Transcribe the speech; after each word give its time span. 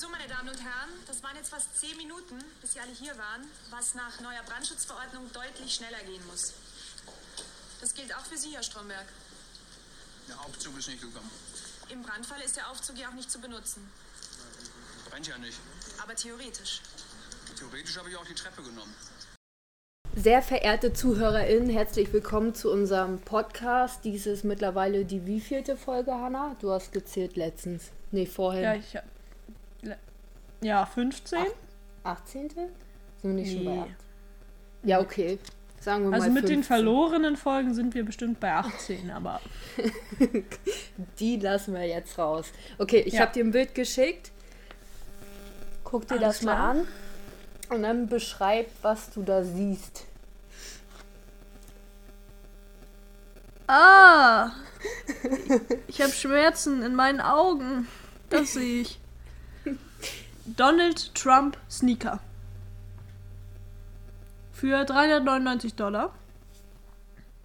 So, 0.00 0.08
meine 0.08 0.26
Damen 0.26 0.48
und 0.48 0.58
Herren, 0.58 0.88
das 1.06 1.22
waren 1.22 1.36
jetzt 1.36 1.50
fast 1.50 1.78
zehn 1.78 1.94
Minuten, 1.98 2.38
bis 2.62 2.72
Sie 2.72 2.80
alle 2.80 2.90
hier 2.90 3.12
waren, 3.18 3.44
was 3.68 3.94
nach 3.94 4.18
neuer 4.20 4.42
Brandschutzverordnung 4.46 5.30
deutlich 5.34 5.74
schneller 5.74 5.98
gehen 6.06 6.26
muss. 6.26 6.54
Das 7.82 7.92
gilt 7.92 8.14
auch 8.16 8.24
für 8.24 8.38
Sie, 8.38 8.54
Herr 8.54 8.62
Stromberg. 8.62 9.04
Der 10.26 10.40
Aufzug 10.40 10.78
ist 10.78 10.88
nicht 10.88 11.02
gekommen. 11.02 11.30
Im 11.90 12.02
Brandfall 12.02 12.40
ist 12.40 12.56
der 12.56 12.70
Aufzug 12.70 12.96
ja 12.96 13.10
auch 13.10 13.12
nicht 13.12 13.30
zu 13.30 13.40
benutzen. 13.40 13.90
Brennt 15.10 15.26
ja 15.26 15.36
nicht. 15.36 15.58
Aber 16.02 16.14
theoretisch. 16.14 16.80
Theoretisch 17.58 17.98
habe 17.98 18.08
ich 18.08 18.16
auch 18.16 18.24
die 18.24 18.34
Treppe 18.34 18.62
genommen. 18.62 18.94
Sehr 20.16 20.40
verehrte 20.40 20.94
ZuhörerInnen, 20.94 21.68
herzlich 21.68 22.10
willkommen 22.14 22.54
zu 22.54 22.70
unserem 22.72 23.20
Podcast. 23.20 24.02
Dies 24.04 24.24
ist 24.24 24.44
mittlerweile 24.44 25.04
die 25.04 25.26
wievielte 25.26 25.76
Folge, 25.76 26.12
Hanna? 26.12 26.56
Du 26.58 26.70
hast 26.70 26.90
gezählt 26.90 27.36
letztens. 27.36 27.90
Nee, 28.12 28.24
vorhin. 28.24 28.62
Ja, 28.62 28.74
ich. 28.76 28.96
Ja, 30.60 30.84
15? 30.86 31.38
Ach, 32.04 32.12
18. 32.12 32.48
Sind 32.50 32.70
wir 33.22 33.30
nicht 33.30 33.52
schon 33.52 33.64
bei 33.64 33.70
Nee. 33.72 33.80
18? 33.80 33.94
Ja, 34.84 35.00
okay. 35.00 35.38
Sagen 35.80 36.04
wir 36.08 36.12
Also 36.14 36.26
mal 36.26 36.34
mit 36.34 36.44
den 36.44 36.62
15. 36.62 36.64
verlorenen 36.64 37.36
Folgen 37.36 37.72
sind 37.74 37.94
wir 37.94 38.04
bestimmt 38.04 38.38
bei 38.40 38.52
18, 38.52 39.10
aber 39.10 39.40
Die 41.18 41.36
lassen 41.38 41.72
wir 41.74 41.86
jetzt 41.86 42.18
raus. 42.18 42.46
Okay, 42.78 43.00
ich 43.06 43.14
Ja. 43.14 43.20
habe 43.22 43.32
dir 43.32 43.44
ein 43.44 43.50
Bild 43.50 43.74
geschickt. 43.74 44.30
Guck 45.84 46.06
dir 46.06 46.14
Alles 46.16 46.36
das 46.38 46.42
mal 46.42 46.54
klar. 46.54 46.68
an. 46.70 46.88
Und 47.70 47.82
dann 47.82 48.08
beschreib, 48.08 48.68
was 48.82 49.10
du 49.10 49.22
da 49.22 49.42
siehst. 49.42 50.04
Ah! 53.66 54.52
Ich 55.88 56.00
habe 56.00 56.12
Schmerzen 56.12 56.82
in 56.82 56.94
meinen 56.94 57.20
Augen. 57.20 57.86
Das 58.30 58.52
sehe 58.54 58.82
ich. 58.82 58.99
Donald 60.56 61.14
Trump 61.14 61.56
Sneaker. 61.70 62.20
Für 64.52 64.84
399 64.84 65.74
Dollar. 65.74 66.12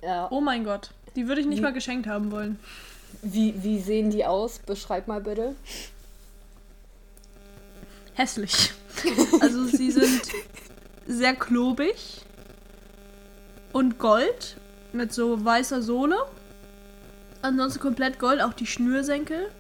Ja. 0.03 0.27
Oh 0.31 0.41
mein 0.41 0.63
Gott. 0.63 0.91
Die 1.15 1.27
würde 1.27 1.41
ich 1.41 1.47
nicht 1.47 1.59
Wie- 1.59 1.63
mal 1.63 1.73
geschenkt 1.73 2.07
haben 2.07 2.31
wollen. 2.31 2.59
Wie, 3.21 3.53
wie 3.63 3.79
sehen 3.79 4.09
die 4.11 4.25
aus? 4.25 4.59
Beschreib 4.59 5.07
mal 5.07 5.21
bitte. 5.21 5.55
Hässlich. 8.13 8.71
Also 9.41 9.65
sie 9.65 9.91
sind 9.91 10.21
sehr 11.05 11.35
klobig 11.35 12.21
und 13.73 13.97
Gold 13.99 14.57
mit 14.93 15.13
so 15.13 15.43
weißer 15.43 15.81
Sohle. 15.81 16.17
Ansonsten 17.41 17.79
komplett 17.79 18.19
Gold, 18.19 18.41
auch 18.41 18.53
die 18.53 18.65
Schnürsenkel. 18.65 19.51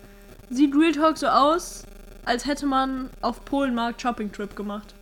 Sieht 0.49 0.73
Real 0.75 0.93
Talk 0.93 1.17
so 1.17 1.27
aus, 1.27 1.83
als 2.25 2.45
hätte 2.45 2.65
man 2.65 3.09
auf 3.21 3.45
Polenmarkt 3.45 4.01
Shopping 4.01 4.31
Trip 4.31 4.55
gemacht. 4.55 4.93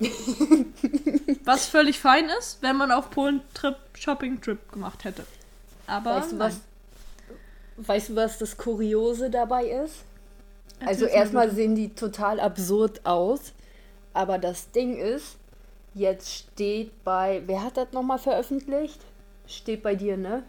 Was 1.44 1.66
völlig 1.66 1.98
fein 2.00 2.28
ist, 2.38 2.58
wenn 2.62 2.76
man 2.76 2.90
auf 2.90 3.10
Polen 3.10 3.42
Trip 3.54 3.76
Shopping 3.94 4.40
Trip 4.40 4.72
gemacht 4.72 5.04
hätte. 5.04 5.24
Aber 5.86 6.16
Weißt 6.16 6.32
du, 6.32 6.38
was, 6.38 6.60
weißt 7.76 8.08
du, 8.10 8.16
was 8.16 8.38
das 8.38 8.56
Kuriose 8.56 9.30
dabei 9.30 9.66
ist? 9.66 10.04
nein. 10.80 10.88
Also 10.88 11.04
erstmal 11.06 11.50
sehen 11.50 11.74
die 11.74 11.94
total 11.94 12.40
absurd 12.40 13.04
aus. 13.04 13.52
Aber 14.12 14.38
das 14.38 14.70
Ding 14.70 14.96
ist, 14.96 15.36
jetzt 15.94 16.32
steht 16.32 17.04
bei, 17.04 17.42
wer 17.46 17.62
hat 17.62 17.76
das 17.76 17.92
nochmal 17.92 18.18
veröffentlicht? 18.18 19.00
Steht 19.46 19.82
bei 19.82 19.94
dir, 19.94 20.16
ne? 20.16 20.42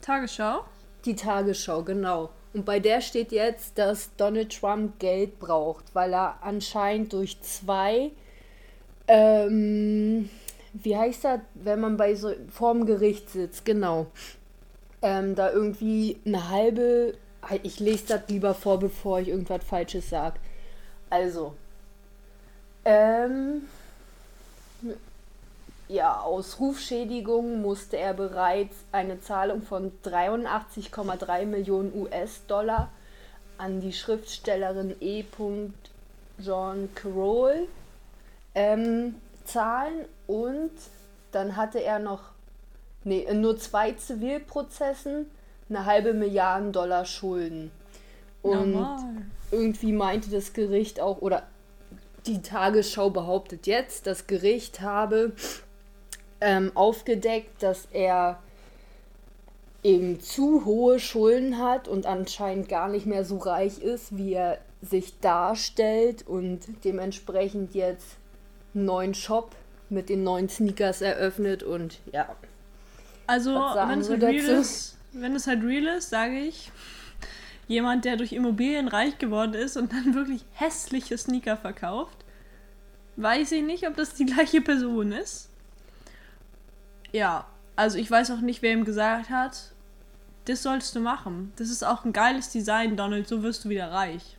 Tagesschau. 0.00 0.64
Die 1.04 1.14
Tagesschau, 1.16 1.82
genau. 1.82 2.30
Und 2.54 2.64
bei 2.66 2.80
der 2.80 3.00
steht 3.00 3.32
jetzt, 3.32 3.78
dass 3.78 4.14
Donald 4.16 4.58
Trump 4.58 4.98
Geld 4.98 5.38
braucht, 5.38 5.94
weil 5.94 6.12
er 6.12 6.38
anscheinend 6.42 7.12
durch 7.12 7.40
zwei, 7.40 8.10
ähm, 9.08 10.28
wie 10.74 10.96
heißt 10.96 11.24
das, 11.24 11.40
wenn 11.54 11.80
man 11.80 11.96
bei 11.96 12.14
so 12.14 12.32
vorm 12.50 12.84
Gericht 12.84 13.30
sitzt, 13.30 13.64
genau, 13.64 14.06
ähm, 15.00 15.34
da 15.34 15.50
irgendwie 15.50 16.18
eine 16.26 16.50
halbe, 16.50 17.14
ich 17.62 17.80
lese 17.80 18.04
das 18.08 18.22
lieber 18.28 18.54
vor, 18.54 18.78
bevor 18.78 19.20
ich 19.20 19.28
irgendwas 19.28 19.64
Falsches 19.64 20.10
sage. 20.10 20.38
Also, 21.08 21.54
ähm, 22.84 23.62
ja, 25.92 26.20
aus 26.20 26.58
Rufschädigung 26.58 27.60
musste 27.60 27.98
er 27.98 28.14
bereits 28.14 28.76
eine 28.92 29.20
Zahlung 29.20 29.62
von 29.62 29.92
83,3 30.04 31.44
Millionen 31.44 31.92
US-Dollar 31.94 32.90
an 33.58 33.80
die 33.80 33.92
Schriftstellerin 33.92 34.96
E. 35.00 35.24
John 36.38 36.88
Carroll 36.94 37.68
ähm, 38.54 39.16
zahlen 39.44 40.06
und 40.26 40.70
dann 41.30 41.56
hatte 41.56 41.82
er 41.82 41.98
noch, 41.98 42.22
nee, 43.04 43.20
in 43.20 43.42
nur 43.42 43.58
zwei 43.58 43.92
Zivilprozessen 43.92 45.30
eine 45.68 45.84
halbe 45.84 46.14
Milliarde 46.14 46.70
Dollar 46.70 47.04
Schulden. 47.04 47.70
Und 48.42 48.72
Normal. 48.72 48.98
irgendwie 49.50 49.92
meinte 49.92 50.30
das 50.30 50.52
Gericht 50.52 51.00
auch, 51.00 51.20
oder 51.20 51.44
die 52.26 52.40
Tagesschau 52.40 53.10
behauptet 53.10 53.66
jetzt, 53.66 54.06
das 54.06 54.26
Gericht 54.26 54.80
habe 54.80 55.32
ähm, 56.42 56.72
aufgedeckt, 56.74 57.62
dass 57.62 57.86
er 57.92 58.38
eben 59.82 60.20
zu 60.20 60.64
hohe 60.64 61.00
Schulden 61.00 61.58
hat 61.58 61.88
und 61.88 62.06
anscheinend 62.06 62.68
gar 62.68 62.88
nicht 62.88 63.06
mehr 63.06 63.24
so 63.24 63.38
reich 63.38 63.78
ist, 63.78 64.16
wie 64.16 64.34
er 64.34 64.58
sich 64.80 65.18
darstellt 65.20 66.26
und 66.26 66.60
dementsprechend 66.84 67.74
jetzt 67.74 68.16
einen 68.74 68.84
neuen 68.84 69.14
Shop 69.14 69.54
mit 69.88 70.08
den 70.08 70.24
neuen 70.24 70.48
Sneakers 70.48 71.00
eröffnet 71.00 71.62
und 71.62 72.00
ja. 72.12 72.28
Also, 73.26 73.54
wenn 73.54 74.00
es 74.00 74.10
halt 74.10 74.22
real 74.22 74.60
ist, 74.60 74.98
wenn 75.12 75.36
es 75.36 75.46
halt 75.46 75.62
real 75.62 75.96
ist, 75.96 76.10
sage 76.10 76.38
ich, 76.38 76.72
jemand, 77.68 78.04
der 78.04 78.16
durch 78.16 78.32
Immobilien 78.32 78.88
reich 78.88 79.18
geworden 79.18 79.54
ist 79.54 79.76
und 79.76 79.92
dann 79.92 80.14
wirklich 80.14 80.44
hässliche 80.52 81.16
Sneaker 81.16 81.56
verkauft, 81.56 82.24
weiß 83.16 83.52
ich 83.52 83.62
nicht, 83.62 83.86
ob 83.86 83.96
das 83.96 84.14
die 84.14 84.26
gleiche 84.26 84.60
Person 84.60 85.12
ist. 85.12 85.51
Ja, 87.12 87.46
also 87.76 87.98
ich 87.98 88.10
weiß 88.10 88.30
auch 88.32 88.40
nicht, 88.40 88.62
wer 88.62 88.72
ihm 88.72 88.84
gesagt 88.84 89.30
hat, 89.30 89.72
das 90.46 90.62
solltest 90.62 90.94
du 90.96 91.00
machen. 91.00 91.52
Das 91.56 91.68
ist 91.70 91.84
auch 91.84 92.04
ein 92.04 92.12
geiles 92.12 92.50
Design, 92.50 92.96
Donald, 92.96 93.28
so 93.28 93.42
wirst 93.42 93.64
du 93.64 93.68
wieder 93.68 93.90
reich. 93.92 94.36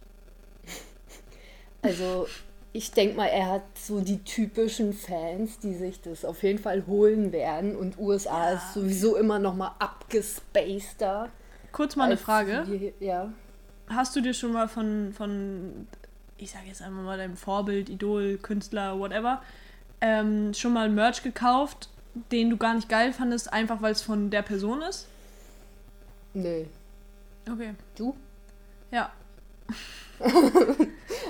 Also, 1.82 2.28
ich 2.72 2.92
denke 2.92 3.16
mal, 3.18 3.28
er 3.28 3.50
hat 3.50 3.64
so 3.78 4.00
die 4.00 4.20
typischen 4.24 4.94
Fans, 4.94 5.60
die 5.60 5.74
sich 5.74 6.02
das 6.02 6.24
auf 6.26 6.42
jeden 6.44 6.60
Fall 6.60 6.86
holen 6.88 7.32
werden. 7.32 7.76
Und 7.76 7.98
USA 8.00 8.52
ist 8.54 8.74
sowieso 8.74 9.16
immer 9.18 9.40
noch 9.40 9.56
mal 9.56 9.76
abgespaceder. 9.80 11.30
Kurz 11.72 11.96
mal 11.96 12.06
eine 12.06 12.18
Frage. 12.18 12.64
wir- 12.68 12.94
Ja. 13.00 13.32
Hast 13.90 14.16
du 14.16 14.22
dir 14.22 14.34
schon 14.34 14.54
mal 14.54 14.68
von, 14.70 15.12
von 15.14 15.88
ich 16.38 16.52
sage 16.52 16.68
jetzt 16.68 16.82
einfach 16.82 17.02
mal 17.04 17.18
deinem 17.18 17.36
Vorbild, 17.36 17.90
Idol, 17.90 18.38
Künstler, 18.38 18.98
whatever, 18.98 19.42
ähm, 20.00 20.54
schon 20.54 20.74
mal 20.74 20.90
Merch 20.90 21.22
gekauft, 21.22 21.90
den 22.32 22.50
du 22.50 22.58
gar 22.58 22.74
nicht 22.74 22.90
geil 22.90 23.14
fandest, 23.14 23.52
einfach 23.52 23.82
weil 23.82 23.92
es 23.92 24.02
von 24.02 24.30
der 24.30 24.42
Person 24.42 24.82
ist? 24.82 25.08
Nö. 26.34 26.66
Okay. 27.50 27.74
Du? 27.96 28.16
Ja. 28.92 29.12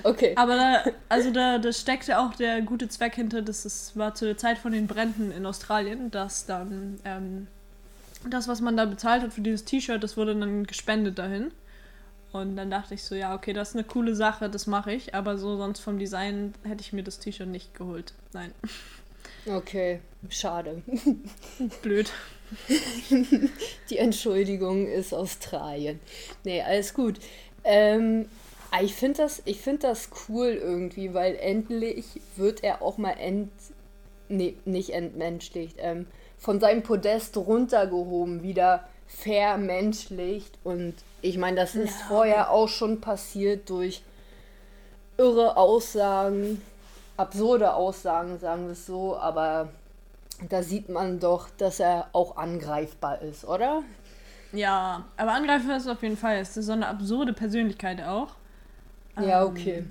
Okay. 0.04 0.34
Aber 0.36 0.56
da, 0.56 0.84
also 1.10 1.32
da, 1.32 1.58
da 1.58 1.72
steckte 1.72 2.20
auch 2.20 2.34
der 2.36 2.62
gute 2.62 2.90
Zweck 2.90 3.16
hinter, 3.16 3.42
das 3.42 3.66
ist, 3.66 3.98
war 3.98 4.14
zu 4.14 4.26
der 4.26 4.38
Zeit 4.38 4.58
von 4.58 4.74
den 4.74 4.88
Bränden 4.88 5.32
in 5.32 5.46
Australien, 5.46 6.12
dass 6.12 6.46
dann 6.46 7.00
ähm, 7.06 7.48
das, 8.30 8.48
was 8.48 8.62
man 8.62 8.76
da 8.78 8.86
bezahlt 8.86 9.24
hat 9.24 9.34
für 9.34 9.42
dieses 9.42 9.66
T-Shirt, 9.66 10.04
das 10.04 10.18
wurde 10.18 10.36
dann 10.36 10.66
gespendet 10.66 11.20
dahin. 11.20 11.52
Und 12.32 12.56
dann 12.58 12.72
dachte 12.72 12.96
ich 12.96 13.04
so, 13.04 13.14
ja, 13.16 13.36
okay, 13.36 13.54
das 13.54 13.70
ist 13.70 13.76
eine 13.76 13.84
coole 13.84 14.16
Sache, 14.16 14.50
das 14.50 14.66
mache 14.66 14.92
ich. 14.92 15.14
Aber 15.14 15.38
so 15.38 15.56
sonst 15.58 15.80
vom 15.80 16.00
Design 16.00 16.54
hätte 16.64 16.82
ich 16.82 16.92
mir 16.92 17.04
das 17.04 17.20
T-Shirt 17.20 17.48
nicht 17.48 17.76
geholt. 17.76 18.14
Nein, 18.34 18.52
Okay. 19.46 20.00
Schade. 20.30 20.82
blöd. 21.82 22.12
Die 23.90 23.98
Entschuldigung 23.98 24.88
ist 24.88 25.14
Australien. 25.14 26.00
Nee, 26.44 26.62
alles 26.62 26.94
gut. 26.94 27.20
Ähm, 27.64 28.30
aber 28.72 28.84
ich 28.84 28.94
finde 28.96 29.18
das, 29.24 29.42
ich 29.46 29.60
find 29.60 29.84
das 29.84 30.10
cool 30.28 30.50
irgendwie, 30.50 31.14
weil 31.14 31.36
endlich 31.36 32.06
wird 32.36 32.64
er 32.64 32.82
auch 32.82 32.98
mal 32.98 33.12
ent. 33.14 33.52
Nee, 34.30 34.56
nicht 34.66 34.92
entmenschlicht. 34.92 35.76
Ähm, 35.80 36.08
von 36.38 36.60
seinem 36.60 36.82
Podest 36.84 37.36
runtergehoben, 37.38 38.42
wieder 38.44 38.88
vermenschlicht. 39.08 40.58
Und 40.64 40.96
ich 41.22 41.38
meine, 41.38 41.58
das 41.58 41.76
ist 41.76 42.00
Ja. 42.00 42.06
vorher 42.08 42.52
auch 42.52 42.68
schon 42.70 43.02
passiert 43.02 43.70
durch 43.70 44.02
irre 45.18 45.58
Aussagen, 45.58 46.62
absurde 47.18 47.74
Aussagen, 47.74 48.40
sagen 48.40 48.66
wir 48.66 48.74
es 48.74 48.86
so, 48.86 49.18
aber 49.18 49.70
da 50.50 50.64
sieht 50.64 50.90
man 50.90 51.20
doch, 51.20 51.50
dass 51.58 51.80
er 51.80 52.10
auch 52.14 52.38
angreifbar 52.38 53.22
ist, 53.22 53.46
oder? 53.46 53.84
Ja, 54.52 55.06
aber 55.18 55.34
angreifen 55.34 55.72
ist 55.72 55.88
auf 55.88 56.02
jeden 56.04 56.18
Fall. 56.18 56.38
Es 56.38 56.56
ist 56.58 56.68
so 56.68 56.74
eine 56.74 56.88
absurde 56.88 57.34
Persönlichkeit 57.34 58.02
auch. 58.04 58.36
Ja, 59.18 59.44
Ähm, 59.44 59.48
okay. 59.48 59.86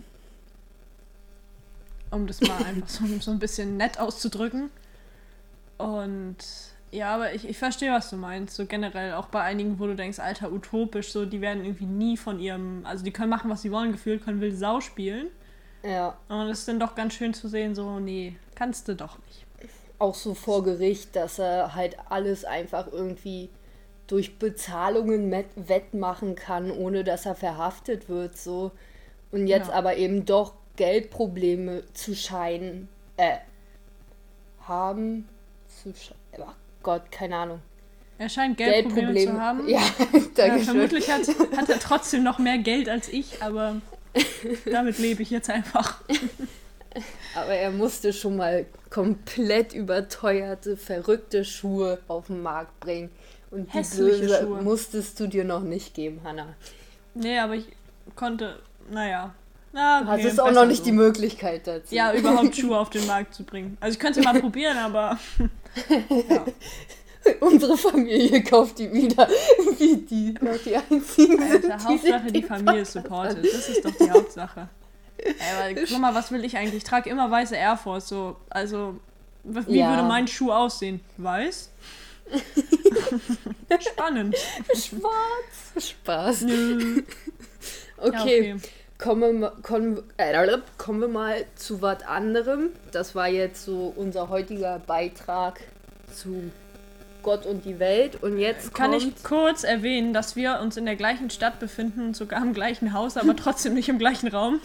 Um 2.10 2.26
das 2.26 2.40
mal 2.42 2.62
einfach 2.62 2.88
so, 2.88 3.04
so 3.20 3.30
ein 3.30 3.38
bisschen 3.38 3.76
nett 3.76 3.98
auszudrücken. 3.98 4.70
Und 5.78 6.36
ja, 6.90 7.14
aber 7.14 7.34
ich, 7.34 7.48
ich 7.48 7.58
verstehe, 7.58 7.92
was 7.92 8.10
du 8.10 8.16
meinst. 8.16 8.56
So 8.56 8.66
generell 8.66 9.14
auch 9.14 9.26
bei 9.26 9.42
einigen, 9.42 9.78
wo 9.78 9.86
du 9.86 9.96
denkst, 9.96 10.18
Alter, 10.18 10.52
utopisch, 10.52 11.12
so 11.12 11.24
die 11.26 11.40
werden 11.40 11.64
irgendwie 11.64 11.86
nie 11.86 12.16
von 12.16 12.38
ihrem, 12.38 12.84
also 12.86 13.04
die 13.04 13.12
können 13.12 13.30
machen, 13.30 13.50
was 13.50 13.62
sie 13.62 13.72
wollen, 13.72 13.92
gefühlt, 13.92 14.24
können 14.24 14.40
wild 14.40 14.56
Sau 14.58 14.80
spielen. 14.80 15.28
Ja. 15.84 16.16
Und 16.28 16.48
es 16.48 16.60
ist 16.60 16.68
dann 16.68 16.80
doch 16.80 16.94
ganz 16.94 17.14
schön 17.14 17.34
zu 17.34 17.48
sehen, 17.48 17.74
so, 17.74 17.98
nee, 17.98 18.36
kannst 18.54 18.88
du 18.88 18.94
doch 18.94 19.18
nicht. 19.26 19.44
Auch 19.98 20.14
so 20.14 20.34
vor 20.34 20.62
Gericht, 20.64 21.14
dass 21.16 21.38
er 21.38 21.74
halt 21.74 21.96
alles 22.08 22.44
einfach 22.44 22.86
irgendwie 22.90 23.50
durch 24.08 24.38
Bezahlungen 24.38 25.30
wettmachen 25.56 26.34
kann, 26.34 26.70
ohne 26.70 27.04
dass 27.04 27.24
er 27.26 27.34
verhaftet 27.34 28.08
wird, 28.08 28.36
so. 28.36 28.72
Und 29.30 29.46
jetzt 29.46 29.68
Ja. 29.68 29.74
aber 29.74 29.96
eben 29.96 30.24
doch 30.26 30.54
Geldprobleme 30.76 31.82
zu 31.94 32.14
scheinen, 32.14 32.88
äh, 33.16 33.36
haben, 34.66 35.28
zu 35.82 35.92
sch 35.94 36.12
oh 36.38 36.44
Gott, 36.82 37.10
keine 37.10 37.36
Ahnung. 37.36 37.60
Er 38.18 38.28
scheint 38.28 38.56
Geldprobleme 38.56 39.14
zu 39.32 39.40
haben. 39.40 39.68
Ja, 39.68 39.80
Ja, 40.12 40.20
danke 40.34 40.56
schön. 40.58 40.64
vermutlich 40.64 41.10
hat, 41.10 41.22
hat 41.56 41.68
er 41.68 41.78
trotzdem 41.78 42.22
noch 42.22 42.38
mehr 42.38 42.58
Geld 42.58 42.88
als 42.88 43.08
ich, 43.08 43.42
aber 43.42 43.76
damit 44.70 44.98
lebe 44.98 45.22
ich 45.22 45.30
jetzt 45.30 45.50
einfach. 45.50 46.00
Aber 47.34 47.54
er 47.54 47.70
musste 47.70 48.12
schon 48.12 48.36
mal 48.36 48.66
komplett 48.90 49.72
überteuerte, 49.72 50.76
verrückte 50.76 51.44
Schuhe 51.44 51.98
auf 52.08 52.26
den 52.26 52.42
Markt 52.42 52.78
bringen. 52.80 53.10
Und 53.50 53.72
die 53.72 53.78
Hässliche 53.78 54.18
Blöße 54.18 54.42
Schuhe. 54.42 54.62
musstest 54.62 55.18
du 55.20 55.26
dir 55.26 55.44
noch 55.44 55.62
nicht 55.62 55.94
geben, 55.94 56.20
Hannah. 56.24 56.54
Nee, 57.14 57.38
aber 57.38 57.54
ich 57.54 57.66
konnte, 58.16 58.58
naja. 58.90 59.34
Na, 59.72 60.00
Du 60.00 60.04
nee, 60.04 60.10
hattest 60.10 60.40
auch 60.40 60.50
noch 60.52 60.66
nicht 60.66 60.78
so. 60.78 60.84
die 60.84 60.92
Möglichkeit 60.92 61.66
dazu. 61.66 61.94
Ja, 61.94 62.12
überhaupt 62.12 62.54
Schuhe 62.56 62.78
auf 62.78 62.90
den 62.90 63.06
Markt 63.06 63.34
zu 63.34 63.44
bringen. 63.44 63.78
Also 63.80 63.94
ich 63.94 63.98
könnte 64.00 64.20
mal 64.22 64.38
probieren, 64.38 64.76
aber 64.76 65.18
ja. 66.28 66.44
Unsere 67.40 67.76
Familie 67.76 68.42
kauft 68.42 68.78
die 68.78 68.92
wieder, 68.92 69.28
wie 69.78 69.96
die 69.96 70.34
die 70.34 70.76
einzigen 70.76 71.38
sind. 71.38 71.42
Alter, 71.42 71.76
die 71.78 71.84
Hauptsache 71.84 72.32
die 72.32 72.42
Familie 72.42 72.84
supportet. 72.84 73.44
Das 73.44 73.68
ist 73.68 73.84
doch 73.84 73.94
die 73.94 74.10
Hauptsache. 74.10 74.68
Ey, 75.18 75.34
aber 75.74 75.80
guck 75.88 75.98
mal, 75.98 76.14
was 76.14 76.32
will 76.32 76.44
ich 76.44 76.56
eigentlich? 76.56 76.78
Ich 76.78 76.84
trage 76.84 77.08
immer 77.10 77.30
weiße 77.30 77.54
Air 77.54 77.76
Force. 77.76 78.08
So, 78.08 78.36
also, 78.50 78.96
wie 79.44 79.78
Ja. 79.78 79.90
würde 79.90 80.02
mein 80.04 80.26
Schuh 80.26 80.50
aussehen? 80.50 81.00
Weiß? 81.16 81.70
Spannend. 83.80 84.36
Schwarz. 84.74 85.88
Spaß. 85.90 86.42
Okay, 86.44 88.12
Ja, 88.12 88.22
okay. 88.22 88.56
Kommen, 88.98 89.40
wir, 89.40 89.50
kommen, 89.62 90.02
äh, 90.16 90.58
kommen 90.78 91.00
wir 91.00 91.08
mal 91.08 91.44
zu 91.56 91.82
was 91.82 92.02
anderem. 92.04 92.70
Das 92.92 93.14
war 93.16 93.28
jetzt 93.28 93.64
so 93.64 93.92
unser 93.96 94.28
heutiger 94.28 94.78
Beitrag 94.78 95.60
zu 96.12 96.52
Gott 97.22 97.46
und 97.46 97.64
die 97.64 97.78
Welt. 97.78 98.22
Und 98.22 98.38
jetzt 98.38 98.74
Kann 98.74 98.90
kommt... 98.92 99.02
ich 99.02 99.22
kurz 99.22 99.64
erwähnen, 99.64 100.12
dass 100.12 100.36
wir 100.36 100.60
uns 100.60 100.76
in 100.76 100.84
der 100.84 100.96
gleichen 100.96 101.30
Stadt 101.30 101.58
befinden 101.58 102.06
und 102.06 102.16
sogar 102.16 102.42
im 102.42 102.52
gleichen 102.54 102.92
Haus, 102.92 103.16
aber 103.16 103.34
trotzdem 103.36 103.74
nicht 103.74 103.88
im 103.88 103.98
gleichen 103.98 104.28
Raum? 104.28 104.60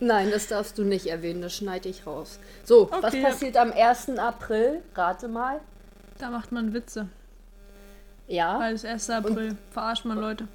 Nein, 0.00 0.30
das 0.30 0.46
darfst 0.48 0.76
du 0.78 0.84
nicht 0.84 1.06
erwähnen, 1.06 1.40
das 1.42 1.56
schneide 1.56 1.88
ich 1.88 2.06
raus. 2.06 2.38
So, 2.64 2.88
was 2.90 3.14
Okay. 3.14 3.22
passiert 3.22 3.56
am 3.56 3.72
1. 3.72 4.18
April? 4.18 4.82
Rate 4.94 5.28
mal. 5.28 5.60
Da 6.18 6.30
macht 6.30 6.52
man 6.52 6.72
Witze. 6.74 7.08
Ja. 8.28 8.58
Weil 8.58 8.74
es 8.74 8.84
1. 8.84 9.10
April. 9.10 9.56
Verarscht 9.70 10.04
man 10.04 10.18
Leute. 10.18 10.48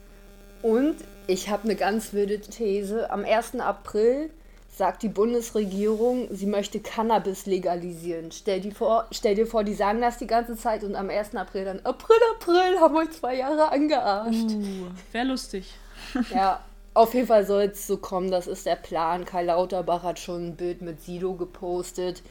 Und 0.62 0.98
ich 1.28 1.50
habe 1.50 1.63
eine 1.63 1.75
ganz 1.75 2.13
wilde 2.13 2.40
These. 2.40 3.10
Am 3.10 3.25
1. 3.25 3.60
April 3.60 4.30
sagt 4.72 5.04
die 5.04 5.10
Bundesregierung, 5.10 6.30
sie 6.32 6.46
möchte 6.46 6.80
Cannabis 6.80 7.46
legalisieren. 7.46 8.32
Stell 8.32 8.62
dir 8.62 8.74
vor, 8.74 9.06
stell 9.12 9.36
dir 9.36 9.46
vor, 9.46 9.64
die 9.64 9.74
sagen 9.74 10.02
das 10.02 10.18
die 10.18 10.28
ganze 10.28 10.56
Zeit 10.56 10.84
und 10.84 10.96
am 10.96 11.10
1. 11.10 11.36
April 11.36 11.66
dann, 11.66 11.80
April, 11.82 12.16
April, 12.36 12.80
haben 12.80 12.96
euch 12.96 13.12
zwei 13.12 13.36
Jahre 13.36 13.70
angearscht. 13.70 14.52
Uh, 14.52 14.88
wäre 15.12 15.28
lustig. 15.28 15.76
Ja, 16.34 16.62
auf 16.94 17.14
jeden 17.14 17.28
Fall 17.28 17.46
soll 17.46 17.64
es 17.64 17.86
so 17.86 17.98
kommen, 17.98 18.32
das 18.32 18.48
ist 18.48 18.66
der 18.66 18.76
Plan. 18.76 19.24
Kai 19.24 19.44
Lauterbach 19.44 20.04
hat 20.04 20.20
schon 20.20 20.48
ein 20.48 20.56
Bild 20.56 20.82
mit 20.82 21.02
Sido 21.02 21.34
gepostet, 21.34 22.24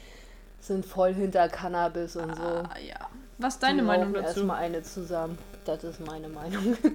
sind 0.59 0.85
voll 0.85 1.13
hinter 1.13 1.47
Cannabis 1.47 2.15
und 2.15 2.35
so. 2.35 2.43
Ah, 2.43 2.69
ja. 2.85 3.07
Was 3.37 3.55
ist 3.55 3.63
deine 3.63 3.81
Meinung 3.81 4.13
dazu? 4.13 4.25
Erstmal 4.25 4.57
eine 4.57 4.83
zusammen. 4.83 5.37
Das 5.65 5.83
ist 5.83 5.99
meine 6.05 6.27
Meinung. 6.27 6.77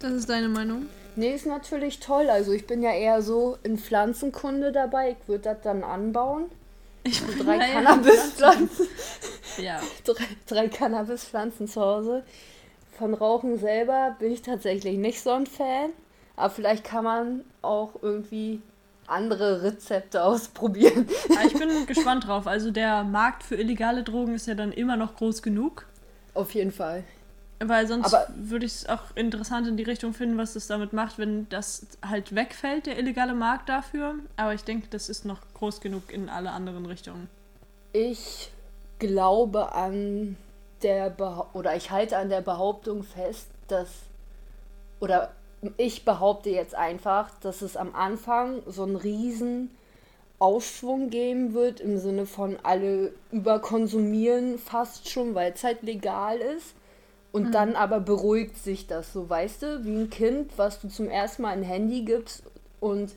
Das 0.00 0.12
ist 0.12 0.28
deine 0.28 0.48
Meinung? 0.48 0.88
Nee, 1.16 1.34
ist 1.34 1.46
natürlich 1.46 2.00
toll. 2.00 2.28
Also 2.28 2.52
ich 2.52 2.66
bin 2.66 2.82
ja 2.82 2.92
eher 2.92 3.22
so 3.22 3.56
in 3.62 3.78
Pflanzenkunde 3.78 4.70
dabei. 4.70 5.16
Ich 5.18 5.28
würde 5.28 5.44
das 5.44 5.62
dann 5.62 5.82
anbauen. 5.82 6.44
Ich 7.04 7.22
bin 7.22 7.38
drei 7.38 7.58
Cannabispflanzen. 7.58 8.86
Ja. 9.58 9.80
Drei, 10.04 10.24
drei 10.46 10.68
Cannabispflanzen 10.68 11.66
zu 11.66 11.80
Hause. 11.80 12.24
Von 12.98 13.14
Rauchen 13.14 13.58
selber 13.58 14.14
bin 14.18 14.30
ich 14.30 14.42
tatsächlich 14.42 14.98
nicht 14.98 15.22
so 15.22 15.30
ein 15.30 15.46
Fan. 15.46 15.90
Aber 16.36 16.50
vielleicht 16.50 16.84
kann 16.84 17.04
man 17.04 17.44
auch 17.62 17.92
irgendwie 18.02 18.60
andere 19.06 19.62
Rezepte 19.62 20.22
ausprobieren. 20.22 21.08
Aber 21.30 21.46
ich 21.46 21.54
bin 21.54 21.86
gespannt 21.86 22.26
drauf. 22.26 22.46
Also 22.46 22.70
der 22.70 23.04
Markt 23.04 23.44
für 23.44 23.56
illegale 23.56 24.02
Drogen 24.02 24.34
ist 24.34 24.46
ja 24.46 24.54
dann 24.54 24.72
immer 24.72 24.96
noch 24.96 25.16
groß 25.16 25.40
genug. 25.40 25.86
Auf 26.34 26.52
jeden 26.52 26.72
Fall. 26.72 27.04
Weil 27.58 27.86
sonst 27.86 28.12
Aber- 28.12 28.26
würde 28.36 28.66
ich 28.66 28.74
es 28.74 28.88
auch 28.88 29.02
interessant 29.14 29.66
in 29.66 29.76
die 29.76 29.82
Richtung 29.82 30.12
finden, 30.12 30.36
was 30.36 30.56
es 30.56 30.66
damit 30.66 30.92
macht, 30.92 31.18
wenn 31.18 31.48
das 31.48 31.86
halt 32.06 32.34
wegfällt, 32.34 32.86
der 32.86 32.98
illegale 32.98 33.34
Markt 33.34 33.68
dafür. 33.68 34.16
Aber 34.36 34.52
ich 34.52 34.64
denke, 34.64 34.88
das 34.90 35.08
ist 35.08 35.24
noch 35.24 35.40
groß 35.54 35.80
genug 35.80 36.12
in 36.12 36.28
alle 36.28 36.50
anderen 36.50 36.84
Richtungen. 36.84 37.28
Ich 37.92 38.50
glaube 38.98 39.72
an 39.72 40.36
der 40.82 41.08
Behau 41.08 41.48
oder 41.54 41.74
ich 41.76 41.90
halte 41.90 42.18
an 42.18 42.28
der 42.28 42.42
Behauptung 42.42 43.02
fest, 43.02 43.48
dass 43.68 43.88
oder 45.00 45.32
ich 45.78 46.04
behaupte 46.04 46.50
jetzt 46.50 46.74
einfach, 46.74 47.30
dass 47.40 47.62
es 47.62 47.76
am 47.76 47.94
Anfang 47.94 48.62
so 48.66 48.82
einen 48.82 48.96
riesen 48.96 49.70
Aufschwung 50.38 51.08
geben 51.08 51.54
wird 51.54 51.80
im 51.80 51.98
Sinne 51.98 52.26
von 52.26 52.58
alle 52.62 53.12
überkonsumieren 53.32 54.58
fast 54.58 55.08
schon, 55.08 55.34
weil 55.34 55.52
es 55.52 55.64
halt 55.64 55.82
legal 55.82 56.38
ist. 56.38 56.74
Und 57.36 57.52
dann 57.52 57.76
aber 57.76 58.00
beruhigt 58.00 58.56
sich 58.62 58.86
das 58.86 59.12
so, 59.12 59.28
weißt 59.28 59.62
du, 59.62 59.84
wie 59.84 59.94
ein 59.96 60.10
Kind, 60.10 60.52
was 60.56 60.80
du 60.80 60.88
zum 60.88 61.08
ersten 61.08 61.42
Mal 61.42 61.50
ein 61.50 61.62
Handy 61.62 62.02
gibst 62.02 62.42
und 62.80 63.14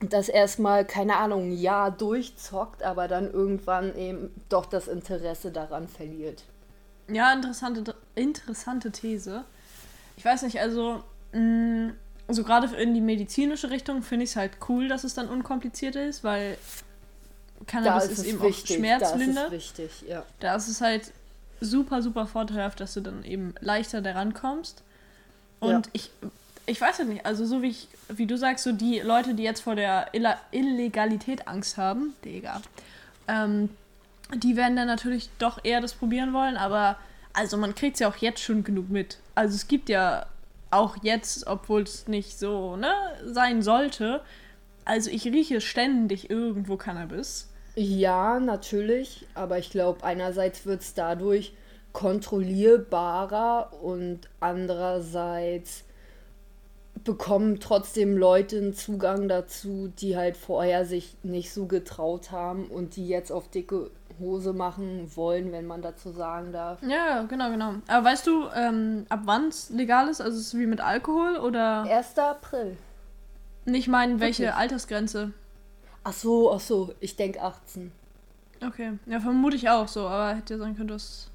das 0.00 0.28
erstmal, 0.28 0.84
keine 0.84 1.16
Ahnung, 1.16 1.50
ein 1.50 1.56
Jahr 1.58 1.90
durchzockt, 1.90 2.82
aber 2.82 3.08
dann 3.08 3.30
irgendwann 3.32 3.96
eben 3.96 4.30
doch 4.48 4.66
das 4.66 4.88
Interesse 4.88 5.50
daran 5.50 5.88
verliert. 5.88 6.44
Ja, 7.08 7.32
interessante, 7.32 7.94
interessante 8.14 8.90
These. 8.90 9.44
Ich 10.16 10.24
weiß 10.24 10.42
nicht, 10.42 10.60
also, 10.60 11.02
mh, 11.32 11.92
so 12.28 12.42
gerade 12.42 12.74
in 12.76 12.94
die 12.94 13.00
medizinische 13.00 13.70
Richtung 13.70 14.02
finde 14.02 14.24
ich 14.24 14.30
es 14.30 14.36
halt 14.36 14.52
cool, 14.68 14.88
dass 14.88 15.04
es 15.04 15.14
dann 15.14 15.28
unkomplizierter 15.28 16.04
ist, 16.06 16.24
weil 16.24 16.58
Da 17.60 17.64
Cannabis 17.66 18.04
ist 18.06 18.10
ist, 18.12 18.18
es 18.18 18.24
eben 18.26 18.42
wichtig. 18.42 18.76
auch 18.76 18.82
Da 18.82 19.06
schmerzlindernd. 19.08 19.52
ist 19.52 19.62
es 19.72 19.78
wichtig, 19.78 20.08
ja. 20.08 20.24
Da 20.40 20.56
ist 20.56 20.68
es 20.68 20.80
halt 20.80 21.12
super, 21.60 22.02
super 22.02 22.26
vorteilhaft, 22.26 22.80
dass 22.80 22.94
du 22.94 23.00
dann 23.00 23.24
eben 23.24 23.54
leichter 23.60 24.00
daran 24.00 24.34
kommst. 24.34 24.82
Und 25.60 25.70
Ja. 25.70 25.82
ich, 25.92 26.10
ich 26.66 26.80
weiß 26.80 26.98
ja 26.98 27.04
nicht, 27.04 27.24
also 27.24 27.46
so 27.46 27.62
wie 27.62 27.68
ich, 27.68 27.88
wie 28.08 28.26
du 28.26 28.36
sagst, 28.36 28.64
so 28.64 28.72
die 28.72 29.00
Leute, 29.00 29.34
die 29.34 29.42
jetzt 29.42 29.62
vor 29.62 29.74
der 29.74 30.08
Illa 30.12 30.38
Illegalität 30.50 31.48
Angst 31.48 31.76
haben, 31.76 32.14
Digga, 32.24 32.60
ähm, 33.28 33.70
die 34.34 34.56
werden 34.56 34.76
dann 34.76 34.88
natürlich 34.88 35.30
doch 35.38 35.64
eher 35.64 35.80
das 35.80 35.94
probieren 35.94 36.32
wollen, 36.32 36.56
aber 36.56 36.96
also 37.32 37.56
man 37.56 37.74
kriegt 37.74 37.94
es 37.94 38.00
ja 38.00 38.08
auch 38.08 38.16
jetzt 38.16 38.40
schon 38.42 38.64
genug 38.64 38.88
mit. 38.88 39.18
Also 39.34 39.54
es 39.54 39.68
gibt 39.68 39.88
ja 39.88 40.26
auch 40.70 40.96
jetzt, 41.02 41.46
obwohl 41.46 41.82
es 41.82 42.08
nicht 42.08 42.38
so 42.38 42.76
ne, 42.76 42.92
sein 43.24 43.62
sollte, 43.62 44.22
also 44.84 45.10
ich 45.10 45.24
rieche 45.26 45.60
ständig 45.60 46.30
irgendwo 46.30 46.76
Cannabis. 46.76 47.48
Ja, 47.76 48.40
natürlich, 48.40 49.26
aber 49.34 49.58
ich 49.58 49.70
glaube, 49.70 50.02
einerseits 50.02 50.64
wird 50.64 50.80
es 50.80 50.94
dadurch 50.94 51.54
kontrollierbarer 51.92 53.70
und 53.82 54.28
andererseits 54.40 55.84
bekommen 57.04 57.60
trotzdem 57.60 58.16
Leute 58.16 58.56
einen 58.56 58.74
Zugang 58.74 59.28
dazu, 59.28 59.92
die 59.98 60.16
halt 60.16 60.36
vorher 60.36 60.86
sich 60.86 61.16
nicht 61.22 61.52
so 61.52 61.66
getraut 61.66 62.30
haben 62.32 62.66
und 62.66 62.96
die 62.96 63.06
jetzt 63.06 63.30
auf 63.30 63.48
dicke 63.48 63.90
Hose 64.18 64.52
machen 64.54 65.10
wollen, 65.14 65.52
wenn 65.52 65.66
man 65.66 65.82
dazu 65.82 66.10
sagen 66.10 66.52
darf. 66.52 66.82
Ja, 66.82 67.22
genau, 67.24 67.50
genau. 67.50 67.74
Aber 67.86 68.06
weißt 68.06 68.26
du, 68.26 68.46
ähm, 68.54 69.06
ab 69.08 69.20
wann 69.24 69.48
es 69.48 69.70
legal 69.70 70.08
ist? 70.08 70.20
Also 70.20 70.38
ist 70.38 70.48
es 70.48 70.58
wie 70.58 70.66
mit 70.66 70.80
Alkohol 70.80 71.36
oder 71.36 71.82
1. 71.82 72.18
April. 72.18 72.76
nicht 73.66 73.88
meinen, 73.88 74.20
welche 74.20 74.44
Wirklich? 74.44 74.58
Altersgrenze? 74.58 75.32
Ach 76.08 76.12
so, 76.12 76.52
ach 76.52 76.60
so, 76.60 76.94
ich 77.00 77.16
denke 77.16 77.42
18. 77.42 77.90
Okay, 78.64 78.92
ja, 79.06 79.18
vermute 79.18 79.56
ich 79.56 79.68
auch 79.68 79.88
so, 79.88 80.06
aber 80.06 80.36
hätte 80.36 80.54
ja 80.54 80.60
sein 80.60 80.76
können, 80.76 80.86
dass 80.86 81.28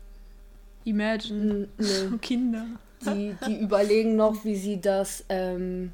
Imagine, 0.85 1.41
N- 1.53 1.69
nö. 1.77 2.17
Kinder. 2.21 2.65
Die, 3.05 3.35
die 3.45 3.59
überlegen 3.59 4.15
noch, 4.15 4.45
wie 4.45 4.55
sie 4.55 4.79
das 4.79 5.25
ähm, 5.27 5.91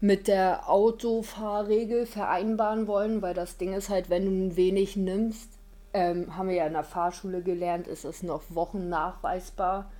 mit 0.00 0.26
der 0.26 0.70
Autofahrregel 0.70 2.06
vereinbaren 2.06 2.86
wollen, 2.86 3.20
weil 3.20 3.34
das 3.34 3.58
Ding 3.58 3.74
ist 3.74 3.90
halt, 3.90 4.08
wenn 4.08 4.24
du 4.24 4.30
ein 4.30 4.56
wenig 4.56 4.96
nimmst, 4.96 5.50
ähm, 5.92 6.34
haben 6.34 6.48
wir 6.48 6.56
ja 6.56 6.66
in 6.66 6.72
der 6.72 6.82
Fahrschule 6.84 7.42
gelernt, 7.42 7.88
ist 7.88 8.06
es 8.06 8.22
noch 8.22 8.42
Wochen 8.48 8.88
nachweisbar. 8.88 9.90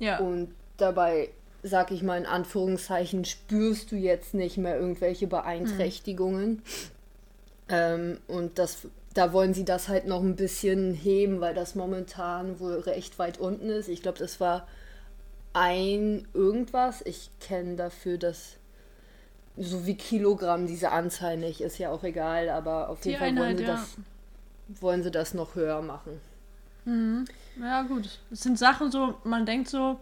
Ja. 0.00 0.18
Und 0.18 0.52
dabei, 0.78 1.28
sag 1.62 1.92
ich 1.92 2.02
mal 2.02 2.18
in 2.18 2.26
Anführungszeichen, 2.26 3.24
spürst 3.24 3.92
du 3.92 3.96
jetzt 3.96 4.34
nicht 4.34 4.56
mehr 4.56 4.76
irgendwelche 4.76 5.28
Beeinträchtigungen. 5.28 6.62
Ähm, 7.70 8.18
und 8.26 8.58
das, 8.58 8.88
da 9.14 9.32
wollen 9.32 9.54
sie 9.54 9.64
das 9.64 9.88
halt 9.88 10.06
noch 10.06 10.22
ein 10.22 10.36
bisschen 10.36 10.92
heben, 10.92 11.40
weil 11.40 11.54
das 11.54 11.74
momentan 11.74 12.60
wohl 12.60 12.80
recht 12.80 13.18
weit 13.18 13.38
unten 13.38 13.70
ist. 13.70 13.88
Ich 13.88 14.02
glaube, 14.02 14.18
das 14.18 14.40
war 14.40 14.66
ein 15.52 16.26
irgendwas. 16.34 17.02
Ich 17.02 17.30
kenne 17.40 17.76
dafür 17.76 18.18
das 18.18 18.56
so 19.56 19.86
wie 19.86 19.94
Kilogramm 19.94 20.66
diese 20.66 20.90
Anzahl 20.90 21.36
nicht, 21.36 21.60
ist 21.60 21.78
ja 21.78 21.90
auch 21.90 22.02
egal, 22.02 22.48
aber 22.48 22.88
auf 22.88 23.04
jeden 23.04 23.16
Die 23.16 23.18
Fall 23.18 23.36
wollen 23.36 23.38
Einheit, 23.38 23.58
sie, 23.58 23.64
ja. 23.64 23.72
das, 23.72 23.96
wollen 24.80 25.02
sie 25.02 25.10
das 25.10 25.34
noch 25.34 25.54
höher 25.54 25.82
machen. 25.82 26.20
Ja, 27.60 27.82
gut. 27.82 28.20
Es 28.30 28.40
sind 28.40 28.58
Sachen 28.58 28.90
so, 28.90 29.14
man 29.24 29.44
denkt 29.44 29.68
so, 29.68 29.98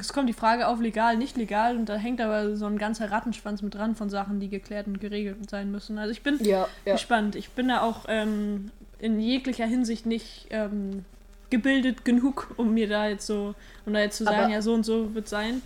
es 0.00 0.12
kommt 0.12 0.28
die 0.28 0.32
Frage 0.34 0.68
auf 0.68 0.80
legal, 0.80 1.16
nicht 1.16 1.36
legal 1.36 1.76
und 1.76 1.88
da 1.88 1.96
hängt 1.96 2.20
aber 2.20 2.56
so 2.56 2.66
ein 2.66 2.78
ganzer 2.78 3.10
Rattenschwanz 3.10 3.62
mit 3.62 3.74
dran 3.74 3.94
von 3.94 4.10
Sachen, 4.10 4.40
die 4.40 4.48
geklärt 4.48 4.86
und 4.86 5.00
geregelt 5.00 5.48
sein 5.50 5.70
müssen. 5.70 5.98
Also 5.98 6.12
ich 6.12 6.22
bin 6.22 6.38
Ja, 6.44 6.66
ja. 6.84 6.92
gespannt. 6.94 7.34
Ich 7.36 7.50
bin 7.50 7.68
da 7.68 7.80
auch 7.82 8.04
ähm, 8.08 8.70
in 8.98 9.20
jeglicher 9.20 9.66
Hinsicht 9.66 10.06
nicht 10.06 10.46
ähm, 10.50 11.04
gebildet 11.50 12.04
genug, 12.04 12.52
um 12.56 12.74
mir 12.74 12.88
da 12.88 13.08
jetzt 13.08 13.26
so, 13.26 13.54
um 13.86 13.92
da 13.92 14.00
jetzt 14.00 14.16
zu 14.18 14.24
sagen, 14.24 14.44
Aber- 14.44 14.52
ja, 14.52 14.62
so 14.62 14.74
und 14.74 14.84
so 14.84 15.14
wird 15.14 15.28
sein. 15.28 15.62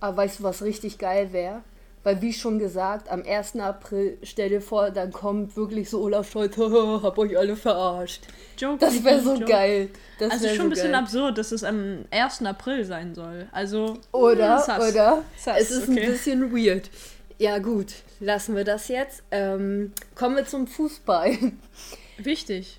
Aber 0.00 0.18
weißt 0.18 0.40
du, 0.40 0.44
was 0.44 0.62
richtig 0.62 0.98
geil 0.98 1.32
wäre? 1.32 1.62
Weil, 2.06 2.22
wie 2.22 2.32
schon 2.32 2.60
gesagt, 2.60 3.08
am 3.10 3.24
1. 3.24 3.56
April, 3.56 4.16
stell 4.22 4.48
dir 4.48 4.60
vor, 4.62 4.90
dann 4.92 5.10
kommt 5.12 5.56
wirklich 5.56 5.90
so 5.90 6.00
Olaf 6.02 6.30
Scholz, 6.30 6.56
"Haha, 6.56 7.00
hab 7.02 7.18
euch 7.18 7.36
alle 7.36 7.56
verarscht. 7.56 8.22
Joke. 8.56 8.78
Das 8.78 9.02
wäre 9.02 9.20
so 9.20 9.32
Joke. 9.34 9.46
geil. 9.46 9.90
Das 10.20 10.30
Also 10.30 10.46
schon 10.50 10.56
so 10.56 10.62
ein 10.62 10.70
bisschen 10.70 10.92
geil. 10.92 11.00
absurd, 11.02 11.36
dass 11.38 11.50
es 11.50 11.64
am 11.64 12.04
1. 12.12 12.42
April 12.46 12.84
sein 12.84 13.12
soll. 13.16 13.48
Also. 13.50 13.98
Oder, 14.12 14.58
hm, 14.58 14.64
sass. 14.64 14.92
oder? 14.92 15.22
Sass, 15.36 15.60
es 15.62 15.70
ist 15.72 15.88
okay. 15.88 16.00
ein 16.04 16.12
bisschen 16.12 16.56
weird. 16.56 16.90
Ja, 17.38 17.58
gut, 17.58 17.92
lassen 18.20 18.54
wir 18.54 18.62
das 18.62 18.86
jetzt. 18.86 19.24
Ähm, 19.32 19.90
kommen 20.14 20.36
wir 20.36 20.46
zum 20.46 20.68
Fußball. 20.68 21.36
Wichtig. 22.18 22.78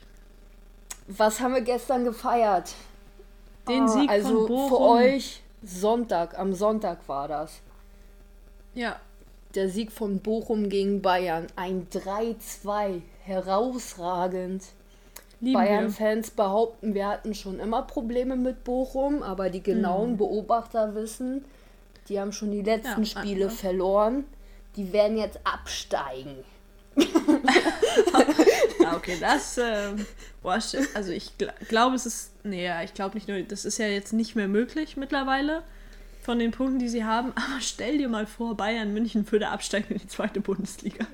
Was 1.10 1.42
haben 1.42 1.54
wir 1.54 1.62
gestern 1.62 2.06
gefeiert? 2.06 2.72
Den 3.68 3.84
Ah, 3.84 3.88
Sieg 3.90 4.10
also 4.10 4.30
von 4.30 4.48
Bochum. 4.48 4.70
für 4.70 4.80
euch 4.80 5.42
Sonntag, 5.64 6.40
am 6.40 6.54
Sonntag 6.54 7.00
war 7.10 7.28
das. 7.28 7.60
Ja. 8.74 8.96
Der 9.58 9.70
Sieg 9.70 9.92
von 9.92 10.20
Bochum 10.20 10.70
gegen 10.70 11.02
Bayern. 11.02 11.48
Ein 11.56 11.88
3-2. 11.90 13.02
Herausragend. 13.24 14.62
Bayern-Fans 15.42 16.30
behaupten, 16.30 16.94
wir 16.94 17.08
hatten 17.08 17.34
schon 17.34 17.60
immer 17.60 17.82
Probleme 17.82 18.36
mit 18.36 18.64
Bochum, 18.64 19.24
aber 19.24 19.50
die 19.50 19.64
genauen 19.64 20.12
Hm. 20.12 20.18
Beobachter 20.18 20.94
wissen, 20.94 21.44
die 22.08 22.20
haben 22.20 22.34
schon 22.34 22.52
die 22.52 22.62
letzten 22.62 23.02
Ja, 23.02 23.06
Spiele 23.06 23.46
ja. 23.46 23.50
verloren. 23.50 24.26
Die 24.76 24.94
werden 24.94 25.18
jetzt 25.18 25.40
absteigen. 25.44 26.44
Okay, 28.96 29.18
das, 29.20 29.58
ähm, 29.58 30.06
boah, 30.42 30.60
also 30.94 31.12
ich 31.12 31.38
gl 31.38 31.52
glaube, 31.68 31.96
es 31.96 32.06
ist, 32.06 32.32
nee, 32.44 32.70
ich 32.84 32.94
glaube 32.94 33.16
nicht 33.16 33.28
nur, 33.28 33.42
das 33.42 33.66
ist 33.66 33.80
ja 33.80 33.88
jetzt 33.88 34.14
nicht 34.14 34.36
mehr 34.36 34.48
möglich 34.48 34.98
mittlerweile 34.98 35.64
von 36.28 36.40
den 36.40 36.52
Punkten, 36.52 36.78
die 36.78 36.90
sie 36.90 37.06
haben, 37.06 37.30
aber 37.36 37.62
stell 37.62 37.98
dir 37.98 38.10
mal 38.10 38.26
vor, 38.28 38.56
Bayern 38.58 38.94
München 38.94 39.26
würde 39.32 39.48
absteigen 39.48 39.94
in 39.94 40.00
die 40.00 40.08
zweite 40.08 40.42
Bundesliga. 40.42 41.06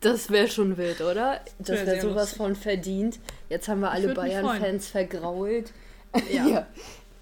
Das 0.00 0.30
wäre 0.30 0.48
schon 0.48 0.76
wild, 0.76 1.00
oder? 1.00 1.40
Das 1.60 1.68
wär 1.68 1.76
wäre 1.86 1.86
sehr 1.86 2.00
sowas 2.02 2.16
lustig. 2.22 2.36
von 2.38 2.56
verdient. 2.56 3.18
Jetzt 3.48 3.68
haben 3.68 3.80
wir 3.80 3.90
alle 3.92 4.12
Bayern-Fans 4.14 4.88
vergrault. 4.88 5.72
Ja. 6.32 6.66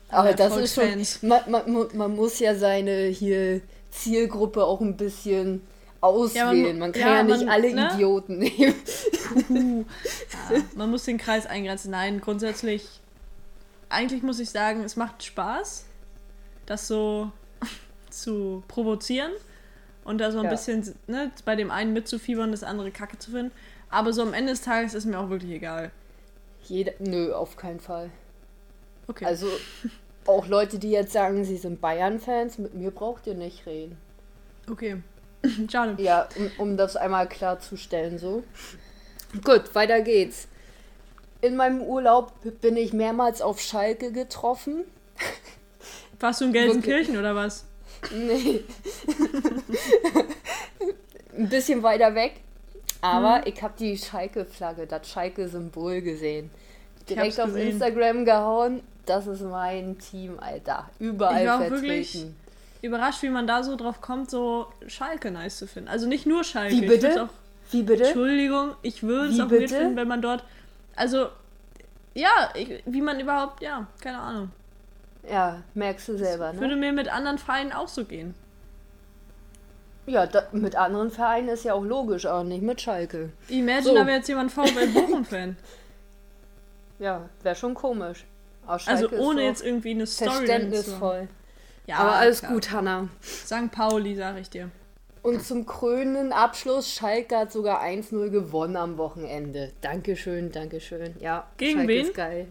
Aber 0.08 0.28
Alle 0.28 0.36
das 0.36 0.56
ist 0.56 0.74
schon. 0.74 1.28
Man, 1.28 1.40
man, 1.50 1.88
man 1.94 2.14
muss 2.14 2.38
ja 2.38 2.54
seine 2.54 3.06
hier 3.08 3.60
Zielgruppe 3.90 4.64
auch 4.64 4.80
ein 4.80 4.96
bisschen 4.96 5.62
auswählen. 6.00 6.78
man, 6.78 6.90
mu- 6.90 6.92
kann 6.92 7.00
ja, 7.02 7.16
ja, 7.16 7.22
nicht 7.24 7.38
man- 7.40 7.48
alle 7.48 7.74
ne? 7.74 7.90
Idioten 7.92 8.38
nehmen. 8.38 8.74
Ja, 9.50 10.62
man 10.76 10.90
muss 10.90 11.04
den 11.04 11.18
Kreis 11.18 11.46
eingrenzen. 11.46 11.90
Nein, 11.90 12.20
grundsätzlich, 12.20 12.86
eigentlich 13.88 14.22
muss 14.22 14.38
ich 14.38 14.50
sagen, 14.50 14.84
es 14.84 14.94
macht 14.94 15.24
Spaß, 15.24 15.85
das 16.66 16.86
so 16.88 17.30
zu 18.10 18.62
provozieren 18.68 19.32
und 20.04 20.18
da 20.18 20.30
so 20.30 20.38
ein 20.38 20.44
Ja. 20.44 20.50
bisschen 20.50 20.94
ne, 21.06 21.30
bei 21.44 21.56
dem 21.56 21.70
einen 21.70 21.92
mitzufiebern, 21.92 22.50
das 22.50 22.62
andere 22.62 22.90
kacke 22.90 23.18
zu 23.18 23.30
finden. 23.32 23.52
Aber 23.90 24.12
so 24.12 24.22
am 24.22 24.34
Ende 24.34 24.52
des 24.52 24.62
Tages 24.62 24.94
ist 24.94 25.04
mir 25.04 25.18
auch 25.18 25.30
wirklich 25.30 25.52
egal. 25.52 25.90
Jeder, 26.64 26.92
nö, 26.98 27.32
auf 27.32 27.56
keinen 27.56 27.80
Fall. 27.80 28.10
Okay. 29.06 29.24
Also 29.24 29.46
auch 30.26 30.46
Leute, 30.48 30.78
die 30.78 30.90
jetzt 30.90 31.12
sagen, 31.12 31.44
sie 31.44 31.56
sind 31.56 31.80
Bayern-Fans, 31.80 32.58
mit 32.58 32.74
mir 32.74 32.90
braucht 32.90 33.26
ihr 33.26 33.34
nicht 33.34 33.66
reden. 33.66 33.96
okay. 34.70 35.02
Schade. 35.70 36.02
Ja, 36.02 36.28
um, 36.36 36.50
um 36.58 36.76
das 36.76 36.96
einmal 36.96 37.28
klarzustellen 37.28 38.18
so. 38.18 38.42
Gut, 39.44 39.72
weiter 39.76 40.00
geht's. 40.00 40.48
In 41.40 41.54
meinem 41.54 41.82
Urlaub 41.82 42.32
bin 42.60 42.76
ich 42.76 42.92
mehrmals 42.92 43.42
auf 43.42 43.60
Schalke 43.60 44.10
getroffen. 44.10 44.84
Warst 46.20 46.40
du 46.40 46.44
in 46.46 46.52
Gelsenkirchen 46.52 47.18
oder 47.18 47.34
was? 47.34 47.64
Nee. 48.12 48.62
Ein 51.36 51.48
bisschen 51.48 51.82
weiter 51.82 52.14
weg. 52.14 52.34
Aber 53.02 53.36
Hm. 53.38 53.42
ich 53.46 53.62
habe 53.62 53.74
die 53.78 53.96
Schalke-Flagge, 53.96 54.86
das 54.86 55.08
Schalke-Symbol 55.10 56.00
gesehen. 56.00 56.50
Direkt 57.08 57.38
auf 57.40 57.46
gesehen. 57.48 57.72
Instagram 57.72 58.24
gehauen. 58.24 58.82
Das 59.04 59.26
ist 59.26 59.42
mein 59.42 59.98
Team, 59.98 60.38
Alter. 60.40 60.90
Überall 60.98 61.42
Ich 61.42 61.46
war 61.48 61.56
auch 61.56 61.60
vertreten. 61.60 61.82
wirklich 61.82 62.24
überrascht, 62.82 63.22
wie 63.22 63.28
man 63.28 63.46
da 63.46 63.62
so 63.62 63.76
drauf 63.76 64.00
kommt, 64.00 64.30
so 64.30 64.66
Schalke 64.88 65.30
nice 65.30 65.58
zu 65.58 65.66
finden. 65.68 65.88
Also 65.88 66.08
nicht 66.08 66.26
nur 66.26 66.42
Schalke. 66.42 66.74
Wie 66.74 66.86
bitte? 66.86 67.24
Auch, 67.24 67.28
Wie 67.70 67.82
bitte? 67.82 68.04
Entschuldigung, 68.04 68.70
ich 68.82 69.02
würde 69.02 69.28
es 69.32 69.38
auch 69.40 69.50
weird 69.50 69.60
bitte? 69.62 69.76
finden, 69.76 69.96
wenn 69.96 70.08
man 70.08 70.22
dort. 70.22 70.42
Also, 70.96 71.26
ja, 72.14 72.50
ich, 72.54 72.82
wie 72.86 73.02
man 73.02 73.20
überhaupt, 73.20 73.62
ja, 73.62 73.86
keine 74.00 74.18
Ahnung. 74.18 74.50
Ja, 75.30 75.62
merkst 75.74 76.08
du 76.08 76.16
selber, 76.18 76.52
ne? 76.52 76.60
Würde 76.60 76.76
mir 76.76 76.92
mit 76.92 77.08
anderen 77.08 77.38
Vereinen 77.38 77.72
auch 77.72 77.88
so 77.88 78.04
gehen. 78.04 78.34
Ja, 80.06 80.26
da, 80.26 80.44
mit 80.52 80.76
anderen 80.76 81.10
Vereinen 81.10 81.48
ist 81.48 81.64
ja 81.64 81.74
auch 81.74 81.82
logisch, 81.82 82.26
aber 82.26 82.44
nicht 82.44 82.62
mit 82.62 82.80
Schalke. 82.80 83.30
Imagine, 83.48 83.82
So. 83.82 83.94
da 83.94 84.06
wäre 84.06 84.18
jetzt 84.18 84.28
jemand 84.28 84.52
VfL 84.52 84.86
Bochum-Fan. 84.94 85.56
Ja, 87.00 87.28
wäre 87.42 87.56
schon 87.56 87.74
komisch. 87.74 88.24
Also 88.66 89.10
ohne 89.10 89.42
jetzt 89.42 89.64
irgendwie 89.64 89.90
eine 89.90 90.06
Story. 90.06 90.30
verständnisvoll. 90.30 91.28
Ja, 91.86 91.98
aber 91.98 92.12
alles 92.14 92.40
klar. 92.40 92.52
gut, 92.52 92.70
Hanna. 92.72 93.08
St. 93.22 93.70
Pauli, 93.70 94.14
sag 94.16 94.38
ich 94.38 94.50
dir. 94.50 94.70
Und 95.22 95.42
zum 95.44 95.66
krönenden 95.66 96.32
Abschluss, 96.32 96.92
Schalke 96.92 97.36
hat 97.36 97.52
sogar 97.52 97.82
1-0 97.82 98.30
gewonnen 98.30 98.76
am 98.76 98.96
Wochenende. 98.98 99.72
Dankeschön, 99.80 100.52
Dankeschön. 100.52 101.16
Ja, 101.20 101.46
Gegen 101.56 101.78
Schalke 101.80 101.88
wen? 101.92 102.06
ist 102.06 102.14
geil. 102.14 102.48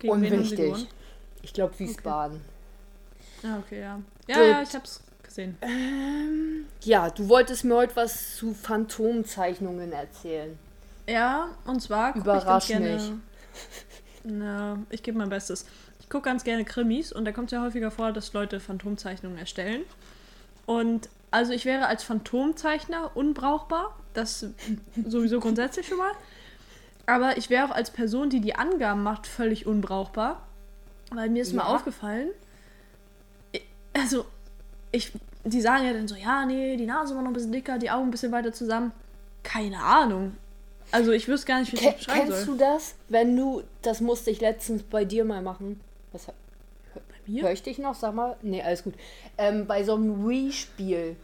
Gegen 0.00 0.12
Unwichtig. 0.12 0.88
Ich 1.42 1.52
glaube 1.52 1.78
Wiesbaden. 1.78 2.40
Ja, 3.42 3.58
okay, 3.58 3.80
ja. 3.80 4.00
Ja, 4.26 4.36
Gut. 4.36 4.46
ja, 4.46 4.62
ich 4.62 4.74
hab's 4.74 5.02
gesehen. 5.22 5.56
Ja, 6.82 7.10
du 7.10 7.28
wolltest 7.28 7.64
mir 7.64 7.76
heute 7.76 7.96
was 7.96 8.36
zu 8.36 8.52
Phantomzeichnungen 8.52 9.92
erzählen. 9.92 10.58
Ja, 11.08 11.48
und 11.64 11.80
zwar 11.80 12.16
Überrasch 12.16 12.68
ich 12.70 12.76
ganz 12.76 12.98
gerne. 12.98 13.20
Na, 14.24 14.78
ich 14.90 15.02
gebe 15.02 15.18
mein 15.18 15.28
Bestes. 15.28 15.66
Ich 16.00 16.08
gucke 16.08 16.24
ganz 16.24 16.44
gerne 16.44 16.64
Krimis 16.64 17.12
und 17.12 17.24
da 17.24 17.32
kommt 17.32 17.46
es 17.46 17.52
ja 17.52 17.62
häufiger 17.62 17.90
vor, 17.90 18.12
dass 18.12 18.32
Leute 18.32 18.60
Phantomzeichnungen 18.60 19.38
erstellen. 19.38 19.82
Und 20.66 21.08
also 21.30 21.52
ich 21.52 21.64
wäre 21.64 21.86
als 21.86 22.02
Phantomzeichner 22.02 23.10
unbrauchbar. 23.14 23.96
Das 24.14 24.46
sowieso 25.06 25.40
grundsätzlich 25.40 25.86
schon 25.86 25.98
mal. 25.98 26.12
Aber 27.10 27.36
ich 27.36 27.50
wäre 27.50 27.66
auch 27.66 27.70
als 27.74 27.90
Person, 27.90 28.30
die 28.30 28.40
die 28.40 28.54
Angaben 28.54 29.02
macht, 29.02 29.26
völlig 29.26 29.66
unbrauchbar. 29.66 30.42
Weil 31.12 31.28
mir 31.28 31.42
ist 31.42 31.52
mal 31.54 31.64
Ja. 31.64 31.74
aufgefallen, 31.74 32.28
ich- 33.52 33.66
also 33.92 34.24
ich, 34.92 35.12
die 35.44 35.60
sagen 35.60 35.84
ja 35.84 35.92
dann 35.92 36.06
so, 36.08 36.14
ja, 36.14 36.44
nee, 36.46 36.76
die 36.76 36.86
Nase 36.86 37.14
war 37.14 37.22
noch 37.22 37.30
ein 37.30 37.34
bisschen 37.34 37.52
dicker, 37.52 37.78
die 37.78 37.90
Augen 37.90 38.08
ein 38.08 38.10
bisschen 38.10 38.32
weiter 38.32 38.52
zusammen. 38.52 38.92
Keine 39.42 39.78
Ahnung. 39.82 40.36
Also 40.92 41.12
ich 41.12 41.28
wüsste 41.28 41.46
gar 41.46 41.60
nicht, 41.60 41.72
wie 41.72 41.76
ich 41.76 41.82
Ke 41.82 41.88
das 41.90 41.96
beschreiben 41.98 42.20
kennst 42.28 42.44
soll. 42.46 42.56
du 42.56 42.64
das? 42.64 42.94
Wenn 43.08 43.36
du, 43.36 43.62
das 43.82 44.00
musste 44.00 44.30
ich 44.30 44.40
letztens 44.40 44.82
bei 44.82 45.04
dir 45.04 45.24
mal 45.24 45.40
machen. 45.42 45.80
Was, 46.12 46.26
Bei 46.26 46.32
mir? 47.26 47.42
Hör 47.44 47.52
ich 47.52 47.62
dich 47.62 47.78
noch? 47.78 47.94
Sag 47.94 48.14
mal. 48.14 48.36
Nee, 48.42 48.62
alles 48.62 48.82
gut. 48.84 48.94
Ähm, 49.38 49.66
bei 49.66 49.84
so 49.84 49.94
einem 49.94 50.28
Wii-Spiel. 50.28 51.16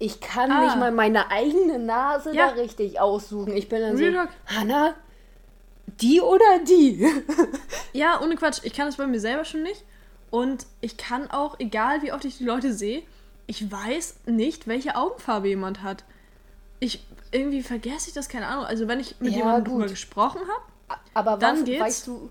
Ich 0.00 0.20
kann 0.20 0.50
Ah. 0.52 0.64
nicht 0.64 0.76
mal 0.76 0.92
meine 0.92 1.30
eigene 1.32 1.78
Nase 1.80 2.32
Ja. 2.34 2.48
da 2.50 2.54
richtig 2.54 3.00
aussuchen. 3.00 3.56
Ich 3.56 3.68
bin 3.68 3.80
dann 3.80 3.96
Real 3.96 4.12
so, 4.12 4.18
Talk. 4.18 4.28
Hanna, 4.46 4.94
die 6.00 6.20
oder 6.20 6.58
die? 6.66 7.06
Ja, 7.92 8.20
ohne 8.22 8.36
Quatsch. 8.36 8.60
Ich 8.62 8.72
kann 8.74 8.86
das 8.86 8.96
bei 8.96 9.06
mir 9.06 9.20
selber 9.20 9.44
schon 9.44 9.62
nicht. 9.62 9.84
Und 10.30 10.66
ich 10.80 10.96
kann 10.96 11.30
auch, 11.30 11.58
egal 11.58 12.02
wie 12.02 12.12
oft 12.12 12.24
ich 12.24 12.38
die 12.38 12.44
Leute 12.44 12.72
sehe, 12.72 13.02
ich 13.46 13.70
weiß 13.70 14.20
nicht, 14.26 14.66
welche 14.66 14.94
Augenfarbe 14.96 15.48
jemand 15.48 15.82
hat. 15.82 16.04
Ich 16.80 17.04
irgendwie 17.32 17.62
vergesse 17.62 18.08
ich 18.08 18.14
das, 18.14 18.28
keine 18.28 18.46
Ahnung. 18.46 18.64
Also 18.64 18.88
wenn 18.88 19.00
ich 19.00 19.16
mit 19.20 19.32
Ja, 19.32 19.38
jemandem 19.38 19.64
gut. 19.64 19.72
drüber 19.74 19.88
gesprochen 19.88 20.40
habe, 20.42 21.00
Aber 21.14 21.36
Dann 21.38 21.58
was, 21.58 21.64
geht's. 21.64 21.80
weißt 21.82 22.06
du, 22.06 22.30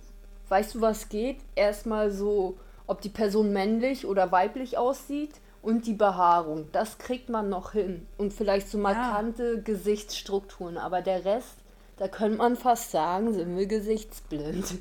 weißt 0.50 0.76
du, 0.76 0.82
was 0.82 1.10
geht? 1.10 1.38
Erstmal 1.56 2.12
so, 2.12 2.58
ob 2.86 3.02
die 3.02 3.10
Person 3.10 3.52
männlich 3.52 4.06
oder 4.06 4.32
weiblich 4.32 4.78
aussieht 4.78 5.32
und 5.62 5.86
die 5.88 5.94
Behaarung. 5.94 6.70
Das 6.72 6.98
kriegt 7.00 7.30
man 7.30 7.50
noch 7.50 7.72
hin. 7.74 8.08
Und 8.18 8.32
vielleicht 8.34 8.70
so 8.70 8.78
markante 8.78 9.62
Gesichtsstrukturen. 9.62 10.78
Aber 10.78 11.02
der 11.02 11.26
Rest, 11.26 11.56
da 11.98 12.08
könnte 12.08 12.38
man 12.38 12.56
fast 12.56 12.92
sagen, 12.92 13.34
sind 13.34 13.58
wir 13.58 13.66
gesichtsblind. 13.66 14.76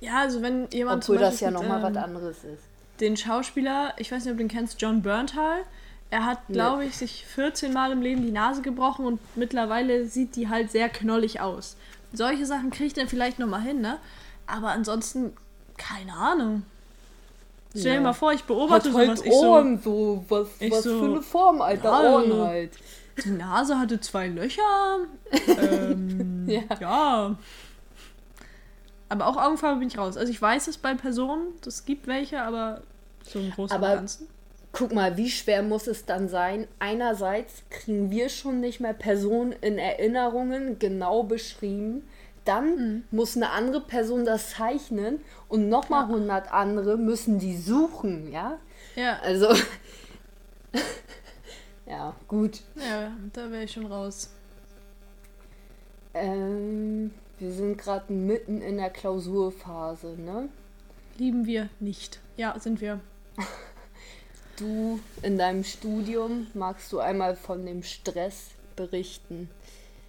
ja, 0.00 0.18
also 0.20 0.42
wenn 0.42 0.68
jemand 0.70 1.04
Obwohl 1.04 1.18
das 1.18 1.40
ja 1.40 1.50
nochmal 1.50 1.78
ähm, 1.84 1.94
was 1.94 2.02
anderes 2.02 2.36
ist. 2.44 2.62
den 3.00 3.16
Schauspieler, 3.16 3.94
ich 3.98 4.10
weiß 4.12 4.24
nicht, 4.24 4.32
ob 4.32 4.38
du 4.38 4.44
den 4.44 4.48
kennst, 4.48 4.80
John 4.80 5.02
Berntal. 5.02 5.62
Er 6.12 6.26
hat, 6.26 6.38
glaube 6.48 6.84
ich, 6.84 6.96
sich 6.96 7.24
14 7.24 7.72
Mal 7.72 7.92
im 7.92 8.02
Leben 8.02 8.22
die 8.22 8.32
Nase 8.32 8.62
gebrochen 8.62 9.06
und 9.06 9.20
mittlerweile 9.36 10.06
sieht 10.06 10.34
die 10.34 10.48
halt 10.48 10.72
sehr 10.72 10.88
knollig 10.88 11.40
aus. 11.40 11.76
Solche 12.12 12.46
Sachen 12.46 12.70
kriegt 12.70 12.98
er 12.98 13.06
vielleicht 13.06 13.38
nochmal 13.38 13.62
hin, 13.62 13.80
ne? 13.80 13.98
Aber 14.48 14.70
ansonsten, 14.70 15.32
keine 15.76 16.12
Ahnung. 16.14 16.64
Stell 17.70 17.82
dir 17.84 17.94
Ja. 17.94 18.00
mal 18.00 18.12
vor, 18.12 18.32
ich 18.32 18.40
Hat 18.40 18.46
beobachte 18.48 18.92
halt 18.92 19.18
sowas. 19.18 19.22
Ich 19.24 19.32
so, 19.32 19.46
Ohren, 19.52 19.80
so, 19.80 20.24
was, 20.28 20.48
was 20.68 20.82
so, 20.82 20.98
für 20.98 21.04
eine 21.04 21.22
Form, 21.22 21.62
Alter, 21.62 21.84
ja, 22.02 22.10
Ohren 22.14 22.24
also- 22.32 22.46
halt. 22.48 22.72
Die 23.24 23.30
Nase 23.30 23.78
hatte 23.78 24.00
zwei 24.00 24.28
Löcher. 24.28 24.98
ähm, 25.46 26.44
Ja. 26.48 26.62
ja. 26.80 27.36
Aber 29.08 29.26
auch 29.26 29.36
Augenfarbe 29.36 29.80
bin 29.80 29.88
ich 29.88 29.98
raus. 29.98 30.16
Also 30.16 30.30
ich 30.32 30.40
weiß 30.40 30.68
es 30.68 30.78
bei 30.78 30.94
Personen, 30.94 31.48
es 31.66 31.84
gibt 31.84 32.06
welche, 32.06 32.40
aber 32.42 32.82
so 33.24 33.38
im 33.40 33.50
Großen 33.50 33.76
und 33.76 33.82
Aber- 33.84 33.96
Ganzen. 33.96 34.28
Guck 34.72 34.92
mal, 34.94 35.16
wie 35.16 35.28
schwer 35.28 35.64
muss 35.64 35.88
es 35.88 36.04
dann 36.06 36.28
sein? 36.28 36.68
Einerseits 36.78 37.64
kriegen 37.70 38.12
wir 38.12 38.28
schon 38.28 38.60
nicht 38.60 38.78
mehr 38.78 38.92
Personen 38.92 39.50
in 39.50 39.78
Erinnerungen 39.78 40.78
genau 40.78 41.24
beschrieben. 41.24 42.08
Dann 42.44 42.76
Mhm. 42.76 43.04
muss 43.10 43.34
eine 43.36 43.50
andere 43.50 43.80
Person 43.80 44.24
das 44.24 44.50
zeichnen 44.50 45.20
und 45.48 45.68
nochmal 45.68 46.04
100 46.04 46.52
andere 46.52 46.96
müssen 46.96 47.40
die 47.40 47.56
suchen, 47.56 48.30
ja? 48.30 48.58
Ja, 48.94 49.18
Also, 49.24 49.48
ja, 51.90 52.14
gut. 52.28 52.60
ja 52.76 53.12
da 53.32 53.50
wäre 53.50 53.64
ich 53.64 53.72
schon 53.72 53.86
raus. 53.86 54.30
Ähm, 56.14 57.10
wir 57.38 57.52
sind 57.52 57.78
gerade 57.78 58.12
mitten 58.12 58.62
in 58.62 58.76
der 58.76 58.90
Klausurphase, 58.90 60.16
ne? 60.18 60.48
Lieben 61.16 61.46
wir 61.46 61.68
nicht. 61.80 62.20
Ja, 62.36 62.58
sind 62.58 62.80
wir. 62.80 63.00
Du 64.56 65.00
in 65.22 65.38
deinem 65.38 65.64
Studium 65.64 66.48
magst 66.52 66.92
du 66.92 66.98
einmal 66.98 67.34
von 67.34 67.64
dem 67.64 67.82
Stress 67.82 68.50
berichten? 68.76 69.48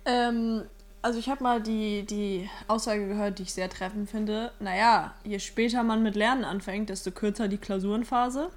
Ähm, 0.03 0.63
also 1.01 1.19
ich 1.19 1.29
habe 1.29 1.41
mal 1.41 1.61
die, 1.61 2.03
die 2.03 2.49
Aussage 2.67 3.07
gehört, 3.07 3.39
die 3.39 3.43
ich 3.43 3.53
sehr 3.53 3.69
treffend 3.69 4.09
finde. 4.09 4.51
Naja, 4.59 5.15
je 5.23 5.39
später 5.39 5.83
man 5.83 6.03
mit 6.03 6.17
Lernen 6.17 6.43
anfängt, 6.43 6.89
desto 6.89 7.11
kürzer 7.11 7.47
die 7.47 7.59
Klausurenphase. 7.59 8.49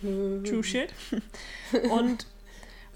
True 0.00 0.64
shit. 0.64 0.88
Und 1.90 2.26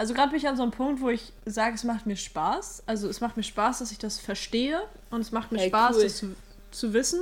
also 0.01 0.15
gerade 0.15 0.31
bin 0.31 0.39
ich 0.39 0.49
an 0.49 0.57
so 0.57 0.63
einem 0.63 0.73
Punkt, 0.73 1.03
wo 1.03 1.11
ich 1.11 1.31
sage, 1.45 1.75
es 1.75 1.85
macht 1.85 2.07
mir 2.07 2.17
Spaß. 2.17 2.85
Also 2.87 3.07
es 3.07 3.21
macht 3.21 3.37
mir 3.37 3.43
Spaß, 3.43 3.81
dass 3.81 3.93
ich 3.93 3.99
das 3.99 4.19
verstehe 4.19 4.81
und 5.11 5.21
es 5.21 5.31
macht 5.31 5.53
mir 5.53 5.59
Hey, 5.59 5.69
Spaß, 5.69 5.97
cool. 5.97 6.03
das 6.05 6.17
zu, 6.17 6.35
zu 6.71 6.95
wissen. 6.95 7.21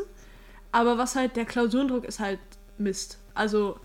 Aber 0.71 0.97
was 0.97 1.17
halt, 1.17 1.35
der 1.35 1.45
Klausurendruck 1.45 2.05
ist 2.05 2.21
halt 2.21 2.39
Mist. 2.79 3.19
Also 3.35 3.81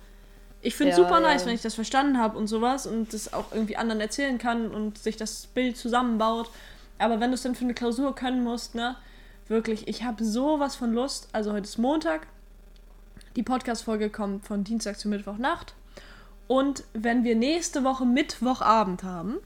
ich 0.61 0.75
finde 0.75 0.91
es 0.91 0.99
Ja, 0.99 1.03
super 1.05 1.21
ja. 1.21 1.27
nice, 1.27 1.47
wenn 1.47 1.55
ich 1.55 1.63
das 1.63 1.73
verstanden 1.73 2.19
habe 2.19 2.37
und 2.37 2.45
sowas 2.45 2.85
und 2.85 3.11
das 3.15 3.33
auch 3.33 3.51
irgendwie 3.51 3.77
anderen 3.77 3.99
erzählen 3.99 4.37
kann 4.37 4.69
und 4.69 4.99
sich 4.99 5.17
das 5.17 5.47
Bild 5.47 5.75
zusammenbaut. 5.75 6.51
Aber 6.99 7.19
wenn 7.19 7.31
du 7.31 7.33
es 7.33 7.41
dann 7.41 7.55
für 7.55 7.63
eine 7.63 7.73
Klausur 7.73 8.13
können 8.13 8.43
musst, 8.43 8.75
ne, 8.75 8.95
wirklich, 9.47 9.87
ich 9.87 10.03
habe 10.03 10.23
sowas 10.23 10.75
von 10.75 10.93
Lust. 10.93 11.29
Also 11.31 11.51
heute 11.51 11.63
ist 11.63 11.79
Montag. 11.79 12.27
Die 13.35 13.41
Podcast-Folge 13.41 14.11
kommt 14.11 14.45
von 14.45 14.63
Dienstag 14.63 14.99
zu 14.99 15.07
Mittwochnacht. 15.09 15.73
Und 16.47 16.83
wenn 16.93 17.23
wir 17.23 17.35
nächste 17.35 17.83
Woche 17.83 18.05
Mittwochabend 18.05 19.03
haben, 19.03 19.39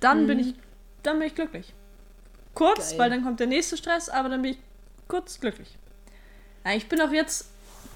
dann 0.00 0.26
bin 0.26 0.38
ich, 0.38 0.54
dann 1.02 1.18
bin 1.18 1.28
ich 1.28 1.34
glücklich. 1.34 1.74
Kurz, 2.54 2.90
Geil. 2.90 2.98
weil 2.98 3.10
dann 3.10 3.24
kommt 3.24 3.40
der 3.40 3.46
nächste 3.46 3.76
Stress, 3.76 4.08
aber 4.08 4.28
dann 4.28 4.42
bin 4.42 4.52
ich 4.52 4.58
kurz 5.06 5.40
glücklich. 5.40 5.76
Ja, 6.64 6.74
ich 6.74 6.88
bin 6.88 7.00
auch 7.00 7.10
jetzt 7.10 7.46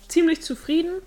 ziemlich 0.08 0.42
zufrieden, 0.42 1.02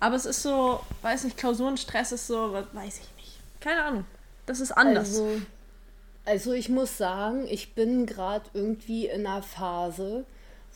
aber 0.00 0.16
es 0.16 0.26
ist 0.26 0.42
so, 0.42 0.80
weiß 1.02 1.24
nicht, 1.24 1.36
Klausurenstress 1.36 2.12
ist 2.12 2.26
so, 2.26 2.52
weiß 2.52 3.00
ich 3.00 3.16
nicht. 3.16 3.38
Keine 3.60 3.82
Ahnung. 3.82 4.04
Das 4.46 4.60
ist 4.60 4.72
anders. 4.72 5.18
Also, 5.18 5.40
also 6.26 6.52
ich 6.52 6.68
muss 6.68 6.98
sagen, 6.98 7.46
ich 7.48 7.74
bin 7.74 8.06
gerade 8.06 8.44
irgendwie 8.52 9.06
in 9.06 9.26
einer 9.26 9.42
Phase, 9.42 10.26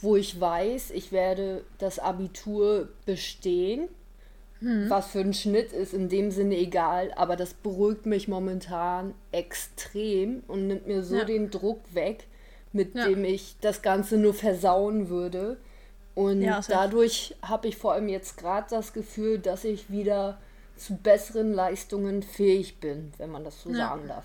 wo 0.00 0.16
ich 0.16 0.40
weiß, 0.40 0.90
ich 0.90 1.12
werde 1.12 1.64
das 1.78 1.98
Abitur 1.98 2.88
bestehen. 3.04 3.88
Hm. 4.60 4.90
Was 4.90 5.08
für 5.08 5.20
ein 5.20 5.34
Schnitt 5.34 5.72
ist 5.72 5.94
in 5.94 6.08
dem 6.08 6.30
Sinne 6.32 6.56
egal, 6.56 7.12
aber 7.16 7.36
das 7.36 7.54
beruhigt 7.54 8.06
mich 8.06 8.26
momentan 8.26 9.14
extrem 9.30 10.42
und 10.48 10.66
nimmt 10.66 10.86
mir 10.86 11.02
so 11.04 11.16
Ja. 11.16 11.24
den 11.24 11.50
Druck 11.50 11.80
weg, 11.94 12.26
mit 12.72 12.94
Ja. 12.94 13.06
dem 13.06 13.24
ich 13.24 13.56
das 13.60 13.82
Ganze 13.82 14.16
nur 14.18 14.34
versauen 14.34 15.08
würde. 15.08 15.58
Und 16.14 16.42
Ja, 16.42 16.60
dadurch 16.66 17.36
habe 17.42 17.68
ich 17.68 17.76
vor 17.76 17.92
allem 17.92 18.08
jetzt 18.08 18.36
gerade 18.36 18.66
das 18.70 18.92
Gefühl, 18.92 19.38
dass 19.38 19.62
ich 19.64 19.90
wieder 19.90 20.38
zu 20.76 20.96
besseren 20.96 21.52
Leistungen 21.52 22.22
fähig 22.24 22.78
bin, 22.80 23.12
wenn 23.18 23.30
man 23.30 23.44
das 23.44 23.62
so 23.62 23.72
sagen 23.72 24.08
darf. 24.08 24.24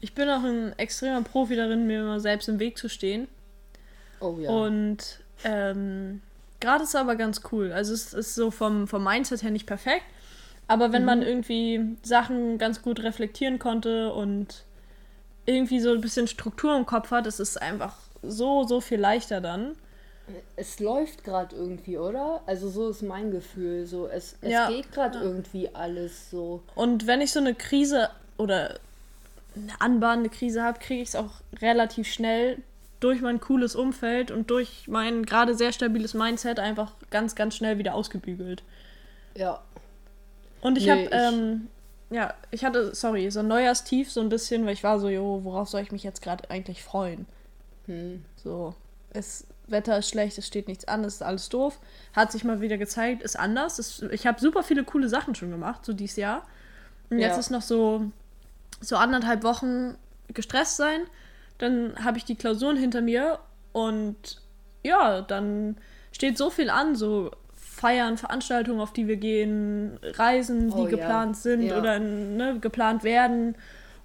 Ich 0.00 0.14
bin 0.14 0.28
auch 0.28 0.42
ein 0.42 0.72
extremer 0.78 1.22
Profi 1.22 1.54
darin, 1.56 1.86
mir 1.86 2.00
immer 2.00 2.18
selbst 2.20 2.48
im 2.48 2.58
Weg 2.58 2.78
zu 2.78 2.88
stehen. 2.88 3.28
Oh 4.20 4.36
ja. 4.40 4.50
Und 4.50 5.20
ähm, 5.44 6.20
gerade 6.60 6.84
ist 6.84 6.90
es 6.90 6.96
aber 6.96 7.16
ganz 7.16 7.42
cool. 7.52 7.72
Also 7.72 7.92
es 7.94 8.12
ist 8.14 8.34
so 8.34 8.50
vom, 8.50 8.86
vom 8.86 9.02
Mindset 9.04 9.42
her 9.42 9.50
nicht 9.50 9.66
perfekt. 9.66 10.04
Aber 10.68 10.92
wenn 10.92 11.02
Mhm. 11.02 11.06
man 11.06 11.22
irgendwie 11.22 11.96
Sachen 12.02 12.58
ganz 12.58 12.80
gut 12.82 13.00
reflektieren 13.02 13.58
konnte 13.58 14.12
und 14.12 14.64
irgendwie 15.46 15.80
so 15.80 15.90
ein 15.92 16.00
bisschen 16.00 16.28
Struktur 16.28 16.76
im 16.76 16.86
Kopf 16.86 17.10
hat, 17.10 17.26
ist 17.26 17.40
es 17.40 17.56
einfach 17.56 17.96
so, 18.22 18.62
so 18.64 18.80
viel 18.80 19.00
leichter 19.00 19.40
dann. 19.40 19.74
es 20.54 20.78
läuft 20.78 21.24
gerade 21.24 21.56
irgendwie, 21.56 21.98
oder? 21.98 22.40
Also 22.46 22.68
so 22.68 22.90
ist 22.90 23.02
mein 23.02 23.32
Gefühl. 23.32 23.86
So, 23.86 24.06
es, 24.06 24.36
es 24.42 24.52
Ja. 24.52 24.68
geht 24.68 24.92
gerade 24.92 25.18
irgendwie 25.18 25.74
alles 25.74 26.30
so. 26.30 26.62
Und 26.76 27.08
wenn 27.08 27.20
ich 27.20 27.32
so 27.32 27.40
eine 27.40 27.54
Krise 27.56 28.10
oder 28.36 28.78
eine 29.56 29.80
anbahnende 29.80 30.30
Krise 30.30 30.62
habe, 30.62 30.78
kriege 30.78 31.02
ich 31.02 31.08
es 31.08 31.16
auch 31.16 31.32
relativ 31.60 32.06
schnell 32.06 32.58
durch 33.00 33.20
mein 33.22 33.40
cooles 33.40 33.74
Umfeld 33.74 34.30
und 34.30 34.50
durch 34.50 34.86
mein 34.88 35.24
gerade 35.26 35.54
sehr 35.54 35.72
stabiles 35.72 36.14
Mindset 36.14 36.58
einfach 36.58 36.92
ganz, 37.10 37.34
ganz 37.34 37.56
schnell 37.56 37.78
wieder 37.78 37.94
ausgebügelt. 37.94 38.62
Ja. 39.34 39.62
Und 40.60 40.76
ich 40.76 40.86
Nee, 40.86 40.90
habe, 40.90 41.08
ähm, 41.10 41.68
ja, 42.10 42.34
ich 42.50 42.64
hatte, 42.64 42.94
sorry, 42.94 43.30
so 43.30 43.40
ein 43.40 43.48
Neujahrstief 43.48 44.10
so 44.10 44.20
ein 44.20 44.28
bisschen, 44.28 44.66
weil 44.66 44.74
ich 44.74 44.84
war 44.84 44.98
so, 45.00 45.08
jo, 45.08 45.40
worauf 45.44 45.68
soll 45.68 45.80
ich 45.82 45.92
mich 45.92 46.02
jetzt 46.02 46.22
gerade 46.22 46.50
eigentlich 46.50 46.82
freuen? 46.82 47.26
Hm. 47.86 48.24
So, 48.36 48.74
es, 49.10 49.46
Wetter 49.66 49.98
ist 49.98 50.08
schlecht, 50.10 50.36
es 50.38 50.46
steht 50.46 50.68
nichts 50.68 50.86
an, 50.86 51.04
es 51.04 51.14
ist 51.14 51.22
alles 51.22 51.48
doof. 51.48 51.78
Hat 52.12 52.32
sich 52.32 52.44
mal 52.44 52.60
wieder 52.60 52.76
gezeigt, 52.78 53.22
ist 53.22 53.38
anders. 53.38 53.78
Es, 53.78 54.02
ich 54.02 54.26
habe 54.26 54.40
super 54.40 54.62
viele 54.62 54.84
coole 54.84 55.08
Sachen 55.08 55.34
schon 55.34 55.50
gemacht, 55.50 55.84
so 55.84 55.92
dieses 55.92 56.16
Jahr. 56.16 56.46
Und 57.08 57.18
jetzt 57.18 57.34
Ja. 57.34 57.40
ist 57.40 57.50
noch 57.50 57.62
so, 57.62 58.10
so 58.80 58.96
anderthalb 58.96 59.42
Wochen 59.44 59.96
gestresst 60.28 60.76
sein. 60.76 61.02
Dann 61.60 62.04
habe 62.04 62.18
ich 62.18 62.24
die 62.24 62.36
Klausuren 62.36 62.76
hinter 62.76 63.02
mir 63.02 63.38
und 63.72 64.40
ja, 64.82 65.20
dann 65.20 65.76
steht 66.12 66.38
so 66.38 66.50
viel 66.50 66.70
an, 66.70 66.96
so 66.96 67.30
Feiern, 67.54 68.18
Veranstaltungen, 68.18 68.80
auf 68.80 68.92
die 68.92 69.06
wir 69.08 69.16
gehen, 69.16 69.98
Reisen, 70.02 70.68
die 70.68 70.74
Oh 70.74 70.84
ja, 70.84 70.90
geplant 70.90 71.36
sind 71.36 71.62
ja. 71.62 71.78
oder 71.78 71.98
ne, 71.98 72.58
geplant 72.60 73.04
werden. 73.04 73.56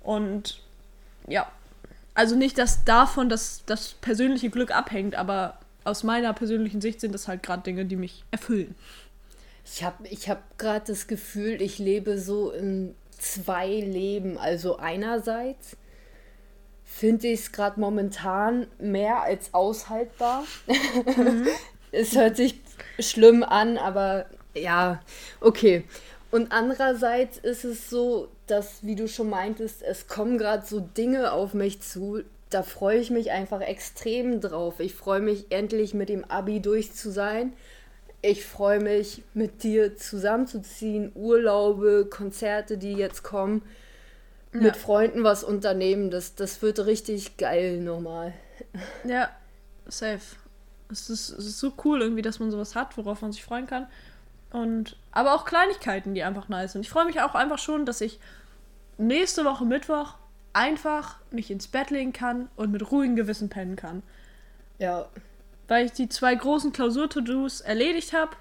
Und 0.03 0.61
ja, 1.27 1.47
also 2.13 2.35
nicht, 2.35 2.57
dass 2.57 2.83
davon 2.85 3.29
das, 3.29 3.63
das 3.65 3.93
persönliche 3.93 4.49
Glück 4.49 4.71
abhängt, 4.71 5.15
aber 5.15 5.59
aus 5.83 6.03
meiner 6.03 6.33
persönlichen 6.33 6.81
Sicht 6.81 6.99
sind 7.01 7.13
das 7.13 7.27
halt 7.27 7.43
gerade 7.43 7.63
Dinge, 7.63 7.85
die 7.85 7.95
mich 7.95 8.23
erfüllen. 8.31 8.75
Ich 9.65 9.83
habe 9.83 10.07
ich 10.07 10.29
hab 10.29 10.57
gerade 10.57 10.85
das 10.87 11.07
Gefühl, 11.07 11.61
ich 11.61 11.79
lebe 11.79 12.19
so 12.19 12.51
in 12.51 12.95
zwei 13.17 13.67
Leben. 13.67 14.37
Also 14.37 14.77
einerseits 14.77 15.75
finde 16.95 17.27
ich 17.27 17.41
es 17.41 17.51
gerade 17.51 17.77
momentan 17.77 18.67
mehr 18.79 19.21
als 19.21 19.53
aushaltbar. 19.53 20.45
es 21.91 22.15
hört 22.15 22.37
sich 22.37 22.61
schlimm 22.99 23.43
an, 23.43 23.77
aber 23.77 24.27
ja, 24.55 25.01
okay. 25.41 25.83
Und 26.31 26.53
andererseits 26.53 27.37
ist 27.37 27.65
es 27.65 27.89
so, 27.89 28.29
dass, 28.47 28.85
wie 28.85 28.95
du 28.95 29.09
schon 29.09 29.29
meintest, 29.29 29.81
es 29.81 30.07
kommen 30.07 30.37
gerade 30.37 30.65
so 30.65 30.79
Dinge 30.79 31.33
auf 31.33 31.53
mich 31.53 31.81
zu, 31.81 32.21
da 32.49 32.63
freue 32.63 32.99
ich 32.99 33.11
mich 33.11 33.31
einfach 33.31 33.59
extrem 33.59 34.39
drauf. 34.39 34.79
Ich 34.79 34.93
freue 34.95 35.19
mich 35.19 35.47
endlich 35.49 35.93
mit 35.93 36.07
dem 36.07 36.23
Abi 36.23 36.61
durch 36.61 36.93
zu 36.93 37.11
sein 37.11 37.51
Ich 38.21 38.45
freue 38.45 38.79
mich, 38.79 39.21
mit 39.33 39.63
dir 39.63 39.97
zusammenzuziehen, 39.97 41.11
Urlaube, 41.13 42.07
Konzerte, 42.09 42.77
die 42.77 42.93
jetzt 42.93 43.21
kommen, 43.23 43.63
Ja. 44.55 44.61
mit 44.61 44.77
Freunden 44.77 45.23
was 45.23 45.43
unternehmen. 45.43 46.11
Das, 46.11 46.35
das 46.35 46.61
wird 46.61 46.85
richtig 46.85 47.37
geil 47.37 47.79
nochmal. 47.81 48.33
Ja, 49.03 49.29
safe. 49.87 50.21
Es 50.91 51.09
ist, 51.09 51.29
es 51.29 51.45
ist 51.45 51.59
so 51.59 51.73
cool 51.83 52.01
irgendwie, 52.01 52.21
dass 52.21 52.39
man 52.39 52.51
sowas 52.51 52.75
hat, 52.75 52.95
worauf 52.97 53.21
man 53.21 53.31
sich 53.31 53.43
freuen 53.43 53.67
kann. 53.67 53.87
Und 54.51 54.97
aber 55.11 55.33
auch 55.33 55.45
Kleinigkeiten, 55.45 56.13
die 56.13 56.23
einfach 56.23 56.47
nice 56.47 56.73
sind. 56.73 56.81
Ich 56.81 56.89
freue 56.89 57.05
mich 57.05 57.19
auch 57.21 57.35
einfach 57.35 57.57
schon, 57.59 57.85
dass 57.85 58.01
ich 58.01 58.19
nächste 58.97 59.43
Woche 59.45 59.65
Mittwoch 59.65 60.13
einfach 60.53 61.17
mich 61.31 61.51
ins 61.51 61.67
Bett 61.67 61.89
legen 61.89 62.13
kann 62.13 62.49
und 62.55 62.71
mit 62.71 62.89
ruhigem 62.91 63.15
Gewissen 63.15 63.49
pennen 63.49 63.75
kann. 63.75 64.03
Ja, 64.79 65.07
Weil 65.67 65.87
ich 65.87 65.91
die 65.93 66.07
zwei 66.07 66.35
großen 66.35 66.71
Klausur-To-Dos 66.71 67.61
erledigt 67.61 68.13
habe 68.13 68.31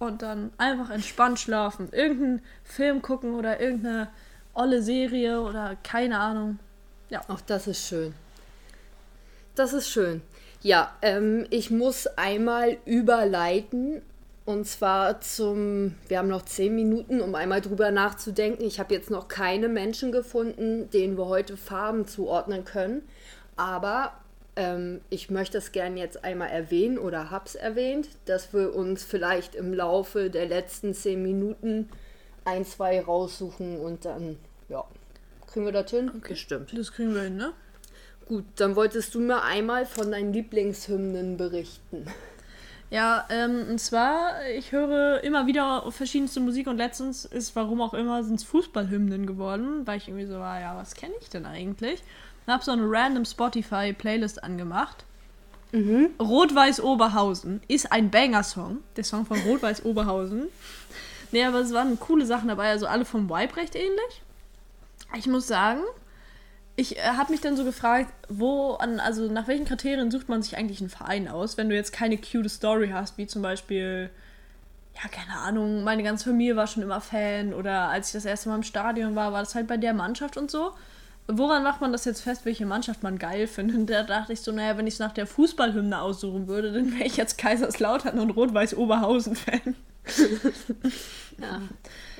und 0.00 0.22
dann 0.22 0.50
einfach 0.58 0.90
entspannt 0.90 1.38
schlafen. 1.38 1.90
Irgendeinen 1.92 2.42
Film 2.64 3.02
gucken 3.02 3.34
oder 3.34 3.60
irgendeine 3.60 4.08
olle 4.54 4.82
Serie 4.82 5.40
oder 5.40 5.76
keine 5.82 6.18
Ahnung. 6.18 6.58
Ach, 7.28 7.40
das 7.40 7.66
ist 7.66 7.86
schön. 7.86 8.14
Das 9.54 9.72
ist 9.72 9.88
schön. 9.88 10.22
Ja, 10.62 10.94
ähm, 11.02 11.46
ich 11.50 11.70
muss 11.70 12.06
einmal 12.06 12.76
überleiten. 12.84 14.02
Und 14.46 14.66
zwar 14.66 15.20
zum, 15.20 15.94
wir 16.08 16.18
haben 16.18 16.28
noch 16.28 16.44
zehn 16.44 16.74
Minuten, 16.74 17.20
um 17.20 17.34
einmal 17.34 17.60
drüber 17.60 17.90
nachzudenken. 17.90 18.64
Ich 18.64 18.80
habe 18.80 18.94
jetzt 18.94 19.10
noch 19.10 19.28
keine 19.28 19.68
Menschen 19.68 20.12
gefunden, 20.12 20.90
denen 20.90 21.16
wir 21.16 21.26
heute 21.26 21.56
Farben 21.56 22.06
zuordnen 22.06 22.64
können. 22.64 23.02
Aber 23.56 24.12
ähm, 24.56 25.00
ich 25.08 25.30
möchte 25.30 25.58
es 25.58 25.72
gerne 25.72 26.00
jetzt 26.00 26.24
einmal 26.24 26.48
erwähnen 26.48 26.98
oder 26.98 27.30
hab's 27.30 27.54
erwähnt, 27.54 28.08
dass 28.24 28.52
wir 28.52 28.74
uns 28.74 29.04
vielleicht 29.04 29.54
im 29.54 29.72
Laufe 29.72 30.30
der 30.30 30.46
letzten 30.46 30.94
zehn 30.94 31.22
Minuten 31.22 31.88
ein, 32.44 32.64
zwei 32.64 33.00
raussuchen 33.00 33.78
und 33.78 34.04
dann, 34.04 34.36
ja, 34.68 34.84
kriegen 35.46 35.66
wir 35.66 35.72
das 35.72 35.90
hin? 35.90 36.10
Bestimmt. 36.26 36.76
Das 36.76 36.92
kriegen 36.92 37.14
wir 37.14 37.22
hin, 37.22 37.36
ne? 37.36 37.52
Gut, 38.26 38.44
dann 38.56 38.76
wolltest 38.76 39.14
du 39.14 39.20
mir 39.20 39.42
einmal 39.42 39.86
von 39.86 40.12
deinen 40.12 40.32
Lieblingshymnen 40.32 41.36
berichten. 41.36 42.06
Ja, 42.90 43.26
ähm, 43.30 43.66
und 43.70 43.80
zwar, 43.80 44.46
ich 44.56 44.72
höre 44.72 45.22
immer 45.22 45.46
wieder 45.46 45.90
verschiedenste 45.90 46.40
Musik 46.40 46.66
und 46.66 46.76
letztens 46.76 47.24
ist, 47.24 47.54
warum 47.54 47.80
auch 47.80 47.94
immer, 47.94 48.24
sind 48.24 48.34
es 48.36 48.44
Fußballhymnen 48.44 49.26
geworden, 49.26 49.86
weil 49.86 49.98
ich 49.98 50.08
irgendwie 50.08 50.26
so 50.26 50.38
war, 50.40 50.60
ja, 50.60 50.76
was 50.76 50.94
kenne 50.94 51.14
ich 51.20 51.28
denn 51.28 51.46
eigentlich? 51.46 52.02
Und 52.46 52.52
habe 52.52 52.64
so 52.64 52.72
eine 52.72 52.82
random 52.84 53.24
Spotify-Playlist 53.24 54.42
angemacht. 54.42 55.04
Rot-Weiß 56.20 56.80
Oberhausen 56.80 57.60
ist 57.68 57.92
ein 57.92 58.10
Banger-Song, 58.10 58.78
der 58.96 59.04
Song 59.04 59.24
von 59.24 59.38
Rot-Weiß 59.38 59.84
Oberhausen. 59.84 60.48
Nee, 61.32 61.44
aber 61.44 61.60
es 61.60 61.72
waren 61.72 61.98
coole 62.00 62.26
Sachen 62.26 62.48
dabei, 62.48 62.70
also 62.70 62.86
alle 62.86 63.04
vom 63.04 63.28
Vibe 63.28 63.56
recht 63.56 63.74
ähnlich. 63.74 64.22
Ich 65.16 65.26
muss 65.26 65.46
sagen, 65.46 65.80
ich 66.76 66.96
äh, 66.96 67.02
habe 67.02 67.32
mich 67.32 67.40
dann 67.40 67.56
so 67.56 67.64
gefragt, 67.64 68.12
wo 68.28 68.72
an, 68.74 69.00
also 69.00 69.30
nach 69.30 69.48
welchen 69.48 69.66
Kriterien 69.66 70.10
sucht 70.10 70.28
man 70.28 70.42
sich 70.42 70.56
eigentlich 70.56 70.80
einen 70.80 70.90
Verein 70.90 71.28
aus, 71.28 71.56
wenn 71.56 71.68
du 71.68 71.74
jetzt 71.74 71.92
keine 71.92 72.16
cute 72.16 72.50
Story 72.50 72.90
hast, 72.92 73.18
wie 73.18 73.26
zum 73.26 73.42
Beispiel, 73.42 74.10
ja, 74.94 75.08
keine 75.08 75.38
Ahnung, 75.38 75.84
meine 75.84 76.02
ganze 76.02 76.24
Familie 76.24 76.56
war 76.56 76.66
schon 76.66 76.82
immer 76.82 77.00
Fan 77.00 77.52
oder 77.52 77.88
als 77.88 78.08
ich 78.08 78.12
das 78.14 78.24
erste 78.24 78.48
Mal 78.48 78.56
im 78.56 78.62
Stadion 78.62 79.14
war, 79.14 79.32
war 79.32 79.40
das 79.40 79.54
halt 79.54 79.66
bei 79.66 79.76
der 79.76 79.94
Mannschaft 79.94 80.36
und 80.36 80.50
so. 80.50 80.72
Woran 81.28 81.62
macht 81.62 81.80
man 81.80 81.92
das 81.92 82.06
jetzt 82.06 82.22
fest, 82.22 82.44
welche 82.44 82.66
Mannschaft 82.66 83.02
man 83.02 83.18
geil 83.18 83.46
findet? 83.46 83.76
Und 83.76 83.86
da 83.90 84.02
dachte 84.02 84.32
ich 84.32 84.40
so, 84.40 84.50
naja, 84.50 84.76
wenn 84.76 84.86
ich 84.86 84.94
es 84.94 85.00
nach 85.00 85.12
der 85.12 85.26
Fußballhymne 85.26 86.00
aussuchen 86.00 86.48
würde, 86.48 86.72
dann 86.72 86.92
wäre 86.92 87.04
ich 87.04 87.16
jetzt 87.16 87.38
Kaiserslautern 87.38 88.18
und 88.18 88.30
Rot-Weiß 88.30 88.74
Oberhausen-Fan. 91.38 91.68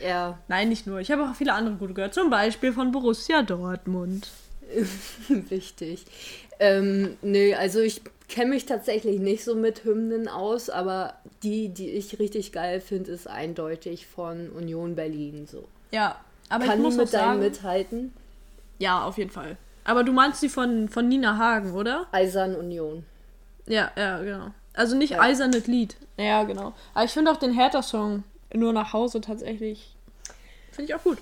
Ja, 0.02 0.38
Nein, 0.48 0.68
nicht 0.68 0.86
nur. 0.86 1.00
Ich 1.00 1.10
habe 1.10 1.24
auch 1.24 1.34
viele 1.34 1.52
andere 1.52 1.74
gute 1.76 1.94
gehört. 1.94 2.14
Zum 2.14 2.30
Beispiel 2.30 2.72
von 2.72 2.90
Borussia 2.92 3.42
Dortmund. 3.42 4.28
wichtig. 5.28 6.04
Ähm, 6.58 7.16
nee, 7.22 7.54
also 7.54 7.80
ich 7.80 8.02
kenne 8.28 8.50
mich 8.50 8.66
tatsächlich 8.66 9.18
nicht 9.18 9.44
so 9.44 9.54
mit 9.54 9.84
Hymnen 9.84 10.28
aus, 10.28 10.70
aber 10.70 11.14
die, 11.42 11.68
die 11.68 11.90
ich 11.90 12.18
richtig 12.18 12.52
geil 12.52 12.80
finde, 12.80 13.10
ist 13.10 13.26
eindeutig 13.26 14.06
von 14.06 14.50
Union 14.50 14.94
Berlin 14.94 15.46
so. 15.46 15.66
Ja, 15.90 16.20
aber 16.48 16.66
Kann 16.66 16.78
ich 16.78 16.84
muss 16.84 16.94
auch 16.94 16.98
mit 16.98 17.08
sagen, 17.08 17.40
mithalten? 17.40 18.12
ja, 18.78 19.04
auf 19.04 19.18
jeden 19.18 19.30
Fall. 19.30 19.56
Aber 19.84 20.04
du 20.04 20.12
meinst 20.12 20.42
die 20.42 20.48
von, 20.48 20.88
von 20.88 21.08
Nina 21.08 21.36
Hagen, 21.36 21.72
oder? 21.72 22.06
Eisern 22.12 22.54
Union. 22.54 23.04
Ja, 23.66 23.90
ja, 23.96 24.18
genau. 24.22 24.52
Also 24.74 24.96
nicht 24.96 25.10
Ja. 25.10 25.20
eisernes 25.20 25.66
Lied. 25.66 25.96
Ja, 26.16 26.44
genau. 26.44 26.72
Aber 26.94 27.04
ich 27.04 27.10
finde 27.10 27.30
auch 27.32 27.36
den 27.38 27.52
Hertha-Song 27.52 28.24
nur 28.52 28.72
nach 28.72 28.92
Hause 28.92 29.20
tatsächlich. 29.20 29.94
Finde 30.72 30.92
ich 30.92 30.94
auch 30.98 31.02
gut. 31.02 31.18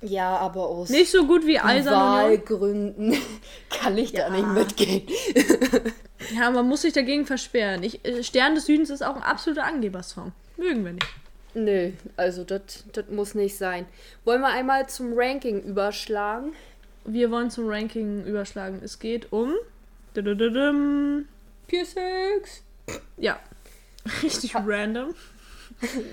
Ja, 0.00 0.36
aber 0.38 0.66
aus 0.66 0.88
Nicht 0.88 1.12
so 1.12 1.26
gut 1.26 1.46
wie 1.46 1.60
Eisern. 1.60 1.94
Wahlgründen 1.94 3.16
kann 3.70 3.96
ich 3.96 4.12
da 4.12 4.28
nicht 4.30 4.46
mitgehen. 4.48 5.06
Ja, 6.36 6.52
man 6.52 6.68
muss 6.68 6.82
sich 6.82 6.92
dagegen 6.92 7.26
versperren. 7.26 7.82
Ich, 7.82 8.04
äh, 8.04 8.22
Stern 8.22 8.54
des 8.54 8.66
Südens 8.66 8.90
ist 8.90 9.02
auch 9.02 9.16
ein 9.16 9.24
absoluter 9.24 9.64
Angebersong. 9.64 10.30
Mögen 10.56 10.84
wir 10.84 10.92
nicht. 10.92 11.06
Nö, 11.54 11.90
also 12.16 12.44
das 12.44 12.62
muss 13.10 13.34
nicht 13.34 13.56
sein. 13.58 13.86
Wollen 14.24 14.40
wir 14.40 14.46
einmal 14.48 14.88
zum 14.88 15.12
Ranking 15.16 15.60
überschlagen? 15.62 16.52
Wir 17.04 17.32
wollen 17.32 17.50
zum 17.50 17.68
Ranking 17.68 18.24
überschlagen. 18.24 18.80
Es 18.84 19.00
geht 19.00 19.32
um. 19.32 19.52
Piercings. 21.66 22.62
Ja. 23.16 23.38
Richtig 24.22 24.54
random. 24.54 25.14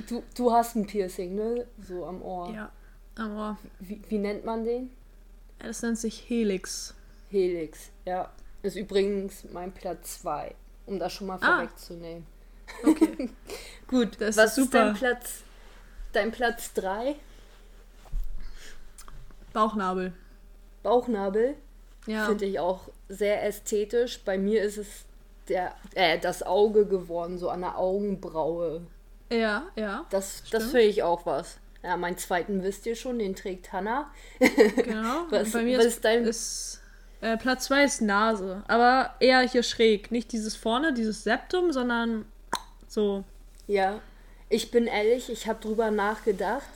Du, 0.07 0.23
du 0.35 0.51
hast 0.51 0.75
ein 0.75 0.87
Piercing, 0.87 1.35
ne? 1.35 1.67
So 1.87 2.05
am 2.05 2.21
Ohr. 2.23 2.49
Ja. 2.51 2.71
Aber 3.15 3.57
Wie, 3.79 4.01
wie 4.07 4.17
nennt 4.17 4.43
man 4.43 4.63
den? 4.63 4.89
das 5.59 5.81
nennt 5.83 5.99
sich 5.99 6.27
Helix. 6.27 6.95
Helix, 7.29 7.91
ja. 8.05 8.31
Ist 8.63 8.77
übrigens 8.77 9.43
mein 9.51 9.71
Platz 9.71 10.21
2, 10.21 10.55
um 10.87 10.97
das 10.97 11.13
schon 11.13 11.27
mal 11.27 11.37
Ah. 11.41 11.57
vorwegzunehmen. 11.57 12.25
Okay. 12.83 13.29
Gut, 13.87 14.19
Das 14.19 14.37
was 14.37 14.51
ist 14.51 14.57
ist 14.57 14.63
super. 14.65 14.85
dein 14.85 14.93
Platz? 14.95 15.41
Dein 16.13 16.31
Platz 16.31 16.73
3? 16.73 17.15
Bauchnabel. 19.53 20.13
Bauchnabel. 20.83 21.55
Ja. 22.07 22.25
Finde 22.25 22.45
ich 22.45 22.59
auch 22.59 22.89
sehr 23.07 23.43
ästhetisch. 23.43 24.21
Bei 24.23 24.37
mir 24.37 24.63
ist 24.63 24.77
es 24.77 25.05
der, 25.49 25.73
äh, 25.95 26.19
das 26.19 26.43
Auge 26.43 26.85
geworden, 26.85 27.37
so 27.37 27.49
an 27.49 27.61
der 27.61 27.77
Augenbraue. 27.77 28.81
Ja, 29.31 29.63
ja. 29.75 30.05
Das, 30.09 30.43
das 30.51 30.65
finde 30.65 30.81
ich 30.85 31.03
auch 31.03 31.25
was. 31.25 31.57
Ja, 31.83 31.95
meinen 31.97 32.17
zweiten 32.17 32.61
wisst 32.63 32.85
ihr 32.85 32.95
schon, 32.95 33.19
den 33.19 33.35
trägt 33.35 33.71
Hannah. 33.71 34.11
Genau. 34.39 35.25
Was- 35.29 35.51
Bei 35.51 35.63
mir 35.63 35.77
was 35.77 35.85
ist, 35.85 35.93
ist 35.95 36.05
dein- 36.05 36.23
ist 36.25 36.81
äh, 37.21 37.37
Platz 37.37 37.65
2 37.65 37.83
ist 37.83 38.01
Nase. 38.01 38.63
Aber 38.67 39.13
eher 39.19 39.41
hier 39.41 39.63
schräg. 39.63 40.11
Nicht 40.11 40.31
dieses 40.31 40.55
vorne, 40.55 40.93
dieses 40.93 41.23
Septum, 41.23 41.71
sondern 41.71 42.25
so. 42.87 43.23
Ja, 43.67 43.99
ich 44.49 44.71
bin 44.71 44.87
ehrlich, 44.87 45.29
ich 45.29 45.47
habe 45.47 45.59
drüber 45.61 45.91
nachgedacht. 45.91 46.67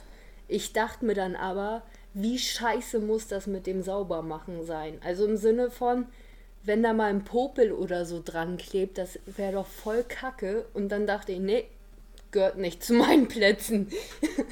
Ich 0.48 0.72
dachte 0.72 1.04
mir 1.04 1.14
dann 1.14 1.34
aber, 1.36 1.82
wie 2.12 2.38
scheiße 2.38 3.00
muss 3.00 3.26
das 3.26 3.46
mit 3.46 3.66
dem 3.66 3.82
Saubermachen 3.82 4.64
sein? 4.64 5.00
Also 5.04 5.24
im 5.24 5.36
Sinne 5.36 5.70
von, 5.70 6.06
wenn 6.64 6.82
da 6.82 6.92
mal 6.92 7.10
ein 7.10 7.24
Popel 7.24 7.72
oder 7.72 8.04
so 8.06 8.22
dran 8.24 8.56
klebt, 8.56 8.98
das 8.98 9.18
wäre 9.26 9.52
doch 9.52 9.66
voll 9.66 10.02
kacke. 10.02 10.64
Und 10.74 10.88
dann 10.88 11.06
dachte 11.06 11.32
ich, 11.32 11.38
nee, 11.38 11.64
gehört 12.30 12.56
nicht 12.58 12.82
zu 12.82 12.94
meinen 12.94 13.28
Plätzen. 13.28 13.88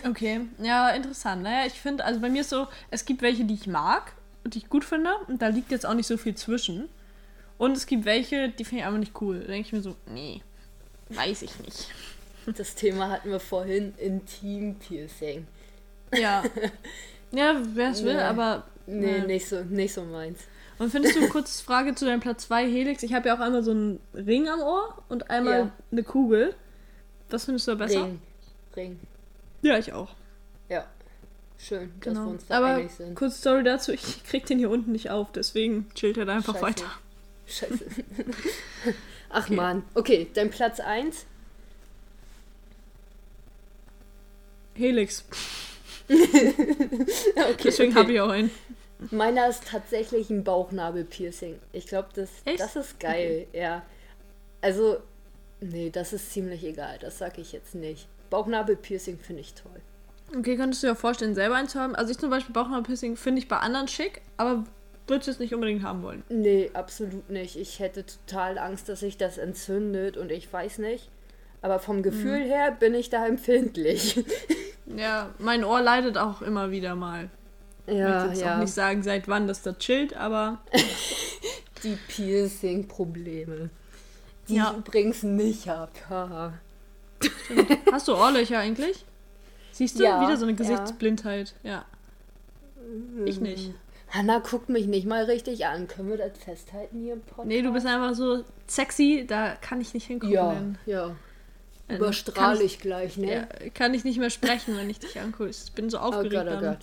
Okay. 0.08 0.40
Ja, 0.60 0.90
interessant. 0.90 1.42
Naja, 1.44 1.64
ich 1.66 1.74
finde, 1.74 2.04
also 2.04 2.18
bei 2.20 2.28
mir 2.28 2.40
ist 2.40 2.50
so, 2.50 2.66
es 2.90 3.04
gibt 3.04 3.22
welche, 3.22 3.44
die 3.44 3.54
ich 3.54 3.68
mag 3.68 4.12
und 4.42 4.54
die 4.54 4.58
ich 4.58 4.68
gut 4.68 4.84
finde. 4.84 5.10
Und 5.28 5.40
da 5.40 5.46
liegt 5.46 5.70
jetzt 5.70 5.86
auch 5.86 5.94
nicht 5.94 6.08
so 6.08 6.16
viel 6.16 6.34
zwischen. 6.34 6.88
Und 7.56 7.76
es 7.76 7.86
gibt 7.86 8.04
welche, 8.04 8.48
die 8.48 8.64
finde 8.64 8.80
ich 8.82 8.86
einfach 8.86 8.98
nicht 8.98 9.20
cool. 9.20 9.38
Da 9.40 9.46
denke 9.46 9.66
ich 9.68 9.72
mir 9.72 9.80
so, 9.80 9.94
nee, 10.06 10.42
weiß 11.10 11.42
ich 11.42 11.56
nicht. 11.60 11.88
Das 12.56 12.74
Thema 12.74 13.10
hatten 13.10 13.30
wir 13.30 13.38
vorhin, 13.38 13.94
Intim-Piercing. 13.98 15.46
Ja. 16.14 16.42
Ja, 17.34 17.58
wer 17.74 17.90
es 17.92 18.02
will, 18.04 18.12
Nee. 18.16 18.20
aber. 18.20 18.64
Nee, 18.86 19.18
Ja. 19.18 19.24
nicht, 19.24 19.48
so, 19.48 19.62
nicht 19.64 19.94
so 19.94 20.02
meins. 20.02 20.40
Und 20.82 20.90
findest 20.90 21.14
du, 21.16 21.28
kurz 21.30 21.60
Frage 21.60 21.94
zu 21.94 22.04
deinem 22.04 22.18
Platz 22.20 22.48
2 22.48 22.64
Helix? 22.68 23.02
Ich 23.04 23.14
habe 23.14 23.28
ja 23.28 23.36
auch 23.36 23.40
einmal 23.40 23.62
so 23.62 23.70
einen 23.70 24.00
Ring 24.14 24.48
am 24.48 24.60
Ohr 24.60 25.02
und 25.08 25.30
einmal 25.30 25.58
Ja. 25.58 25.72
eine 25.92 26.02
Kugel. 26.02 26.54
Was 27.30 27.44
findest 27.44 27.68
du 27.68 27.76
besser? 27.76 28.04
Ring. 28.04 28.20
Ring. 28.76 29.00
Ja, 29.62 29.78
ich 29.78 29.92
auch. 29.92 30.08
Ja. 30.68 30.84
Schön, 31.58 31.92
dass 32.00 32.06
wir 32.06 32.12
Genau. 32.20 32.30
uns 32.30 32.46
da 32.46 32.58
Aber 32.58 32.66
einig 32.74 32.90
sind. 32.92 33.14
kurz 33.14 33.38
Story 33.38 33.62
dazu, 33.62 33.92
ich 33.92 34.24
krieg 34.24 34.44
den 34.46 34.58
hier 34.58 34.70
unten 34.70 34.90
nicht 34.90 35.10
auf, 35.10 35.30
deswegen 35.30 35.88
chillt 35.94 36.16
er 36.16 36.24
da 36.24 36.34
einfach 36.34 36.54
Scheiße. 36.54 36.64
weiter. 36.66 36.84
Scheiße. 37.46 37.84
Ach 39.30 39.48
man. 39.50 39.84
Okay, 39.94 40.28
dein 40.34 40.50
Platz 40.50 40.80
1. 40.80 41.26
Helix. 44.74 45.24
Okay, 46.08 47.56
Deswegen 47.64 47.92
okay. 47.92 48.00
habe 48.00 48.12
ich 48.12 48.20
auch 48.20 48.28
einen. 48.28 48.50
Meiner 49.10 49.48
ist 49.48 49.66
tatsächlich 49.66 50.30
ein 50.30 50.44
Bauchnabel-Piercing. 50.44 51.58
Ich 51.72 51.86
glaube, 51.86 52.08
das, 52.14 52.30
Echt? 52.44 52.60
das 52.60 52.76
ist 52.76 53.00
geil, 53.00 53.46
ja. 53.52 53.82
Also, 54.60 54.98
Nee, 55.62 55.90
das 55.90 56.12
ist 56.12 56.32
ziemlich 56.32 56.64
egal. 56.64 56.98
Das 57.00 57.18
sag 57.18 57.38
ich 57.38 57.52
jetzt 57.52 57.74
nicht. 57.74 58.08
Bauchnabelpiercing 58.30 59.18
finde 59.18 59.42
ich 59.42 59.54
toll. 59.54 59.80
Okay, 60.36 60.56
könntest 60.56 60.82
du 60.82 60.88
dir 60.88 60.96
vorstellen, 60.96 61.34
selber 61.34 61.54
eins 61.54 61.72
zu 61.72 61.80
haben? 61.80 61.94
Also 61.94 62.10
ich 62.10 62.18
zum 62.18 62.30
Beispiel 62.30 62.52
Bauchnabelpiercing 62.52 63.16
finde 63.16 63.40
ich 63.40 63.48
bei 63.48 63.58
anderen 63.58 63.86
schick, 63.86 64.22
aber 64.38 64.64
würdest 65.06 65.28
du 65.28 65.32
es 65.32 65.38
nicht 65.38 65.54
unbedingt 65.54 65.84
haben 65.84 66.02
wollen. 66.02 66.24
Nee, 66.30 66.70
absolut 66.74 67.30
nicht. 67.30 67.56
Ich 67.56 67.78
hätte 67.78 68.04
total 68.04 68.58
Angst, 68.58 68.88
dass 68.88 69.00
sich 69.00 69.16
das 69.18 69.38
entzündet 69.38 70.16
und 70.16 70.32
ich 70.32 70.52
weiß 70.52 70.78
nicht. 70.78 71.10
Aber 71.60 71.78
vom 71.78 72.02
Gefühl 72.02 72.42
her 72.42 72.72
bin 72.72 72.94
ich 72.94 73.08
da 73.08 73.26
empfindlich. 73.26 74.24
Ja, 74.94 75.30
mein 75.38 75.64
Ohr 75.64 75.80
leidet 75.80 76.18
auch 76.18 76.42
immer 76.42 76.70
wieder 76.70 76.96
mal. 76.96 77.30
Ich 77.86 77.94
ja, 77.94 78.22
will 78.24 78.30
jetzt 78.30 78.42
ja. 78.42 78.54
auch 78.54 78.60
nicht 78.60 78.72
sagen, 78.72 79.02
seit 79.02 79.28
wann 79.28 79.48
das 79.48 79.62
da 79.62 79.72
chillt, 79.72 80.14
aber 80.14 80.60
Die 81.82 81.98
Piercing-Probleme. 82.08 83.70
Die 84.48 84.54
Ja. 84.54 84.70
ich 84.72 84.78
übrigens 84.78 85.22
nicht 85.22 85.68
hab. 85.68 85.90
Haha. 86.08 86.54
hast 87.90 88.08
du 88.08 88.14
Ohrlöcher 88.14 88.58
eigentlich? 88.58 89.04
Siehst 89.72 89.98
du? 89.98 90.04
Ja, 90.04 90.20
wieder 90.20 90.36
so 90.36 90.44
eine 90.44 90.52
ja. 90.52 90.58
Gesichtsblindheit. 90.58 91.54
Ja. 91.62 91.84
Ich 93.24 93.40
nicht. 93.40 93.72
Hanna 94.10 94.40
guckt 94.40 94.68
mich 94.68 94.86
nicht 94.86 95.06
mal 95.06 95.24
richtig 95.24 95.66
an. 95.66 95.88
Können 95.88 96.10
wir 96.10 96.18
das 96.18 96.36
festhalten 96.38 97.00
hier 97.00 97.14
im 97.14 97.22
Podcast? 97.22 97.48
Nee, 97.48 97.62
du 97.62 97.72
bist 97.72 97.86
einfach 97.86 98.14
so 98.14 98.44
sexy, 98.66 99.24
da 99.26 99.54
kann 99.56 99.80
ich 99.80 99.94
nicht 99.94 100.06
hingucken. 100.06 100.34
Ja, 100.34 100.52
denn, 100.52 100.78
ja. 100.84 101.16
äh, 101.88 101.96
Überstrahle 101.96 102.62
ich 102.62 102.78
gleich, 102.78 103.16
ne? 103.16 103.32
Ja, 103.32 103.70
kann 103.70 103.94
ich 103.94 104.04
nicht 104.04 104.18
mehr 104.18 104.28
sprechen, 104.28 104.76
wenn 104.76 104.90
ich 104.90 104.98
dich 104.98 105.18
angucke. 105.18 105.48
Ich 105.48 105.72
bin 105.72 105.88
so 105.88 105.98
Oh 105.98 106.02
aufgeregt. 106.02 106.46
Gott, 106.46 106.58
oh. 106.58 106.60
Gott. 106.60 106.78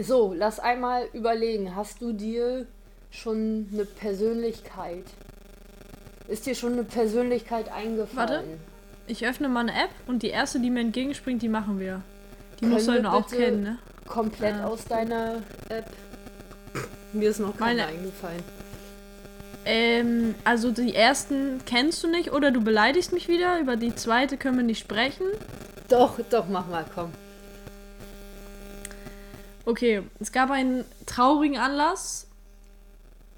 So, 0.00 0.32
lass 0.36 0.60
einmal 0.60 1.06
überlegen. 1.12 1.74
Hast 1.74 2.00
du 2.00 2.12
dir 2.12 2.66
schon 3.10 3.68
eine 3.72 3.84
Persönlichkeit? 3.84 5.04
Ist 6.28 6.46
dir 6.46 6.54
schon 6.54 6.74
eine 6.74 6.84
Persönlichkeit 6.84 7.70
eingefallen? 7.72 8.28
Warte. 8.28 8.44
Ich 9.06 9.26
öffne 9.26 9.48
mal 9.48 9.60
eine 9.60 9.72
App 9.72 9.90
und 10.06 10.22
die 10.22 10.28
erste, 10.28 10.60
die 10.60 10.68
mir 10.70 10.80
entgegenspringt, 10.80 11.40
die 11.42 11.48
machen 11.48 11.80
wir. 11.80 12.02
Die 12.56 12.60
Können 12.60 12.72
musst 12.72 12.86
du 12.88 12.92
halt 12.92 13.02
noch 13.02 13.14
auch 13.14 13.26
kennen, 13.30 13.62
ne? 13.62 13.78
Komplett 14.06 14.56
Ja. 14.56 14.66
aus 14.66 14.84
deiner 14.84 15.42
App? 15.70 15.86
Mir 17.14 17.30
ist 17.30 17.38
noch 17.40 17.56
keine 17.56 17.82
Meine- 17.82 17.98
eingefallen. 17.98 18.42
Ähm, 19.64 20.34
also 20.44 20.70
die 20.70 20.94
ersten 20.94 21.60
kennst 21.66 22.02
du 22.02 22.08
nicht 22.08 22.32
oder 22.32 22.50
du 22.50 22.60
beleidigst 22.60 23.12
mich 23.12 23.28
wieder. 23.28 23.58
Über 23.60 23.76
die 23.76 23.94
zweite 23.94 24.36
können 24.36 24.56
wir 24.58 24.64
nicht 24.64 24.78
sprechen. 24.80 25.26
Doch, 25.88 26.18
doch, 26.30 26.46
mach 26.48 26.66
mal, 26.68 26.84
komm. 26.94 27.10
Okay, 29.68 30.02
es 30.18 30.32
gab 30.32 30.50
einen 30.50 30.86
traurigen 31.04 31.58
Anlass, 31.58 32.26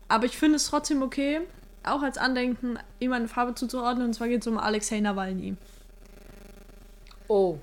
aber 0.07 0.27
ich 0.27 0.38
finde 0.38 0.57
es 0.57 0.66
trotzdem 0.66 1.03
okay, 1.03 1.40
auch 1.83 2.03
als 2.03 2.19
Andenken, 2.19 2.79
ihm 3.01 3.12
eine 3.12 3.27
Farbe 3.27 3.57
zuzuordnen. 3.57 4.07
Und 4.07 4.12
zwar 4.12 4.29
geht 4.29 4.43
es 4.43 4.47
um 4.47 4.57
Alexei 4.57 5.01
Nawalny. 5.01 5.57
Oh. 7.27 7.59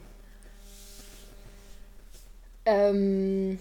Ähm. 2.66 3.58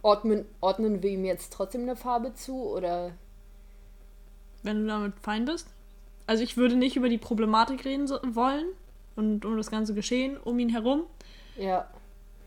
Ordnen, 0.00 0.46
ordnen 0.62 1.02
wir 1.02 1.10
ihm 1.10 1.26
jetzt 1.26 1.52
trotzdem 1.52 1.82
eine 1.82 1.94
Farbe 1.94 2.34
zu 2.34 2.70
oder 2.70 3.12
Wenn 4.62 4.80
du 4.80 4.86
damit 4.86 5.12
fein 5.20 5.44
bist. 5.44 5.66
Also 6.26 6.42
ich 6.42 6.56
würde 6.56 6.74
nicht 6.74 6.96
über 6.96 7.10
die 7.10 7.18
Problematik 7.18 7.84
reden 7.84 8.06
so, 8.06 8.18
wollen 8.22 8.64
und 9.14 9.44
um 9.44 9.58
das 9.58 9.70
ganze 9.70 9.92
Geschehen 9.92 10.38
um 10.38 10.58
ihn 10.58 10.70
herum. 10.70 11.02
ja. 11.58 11.86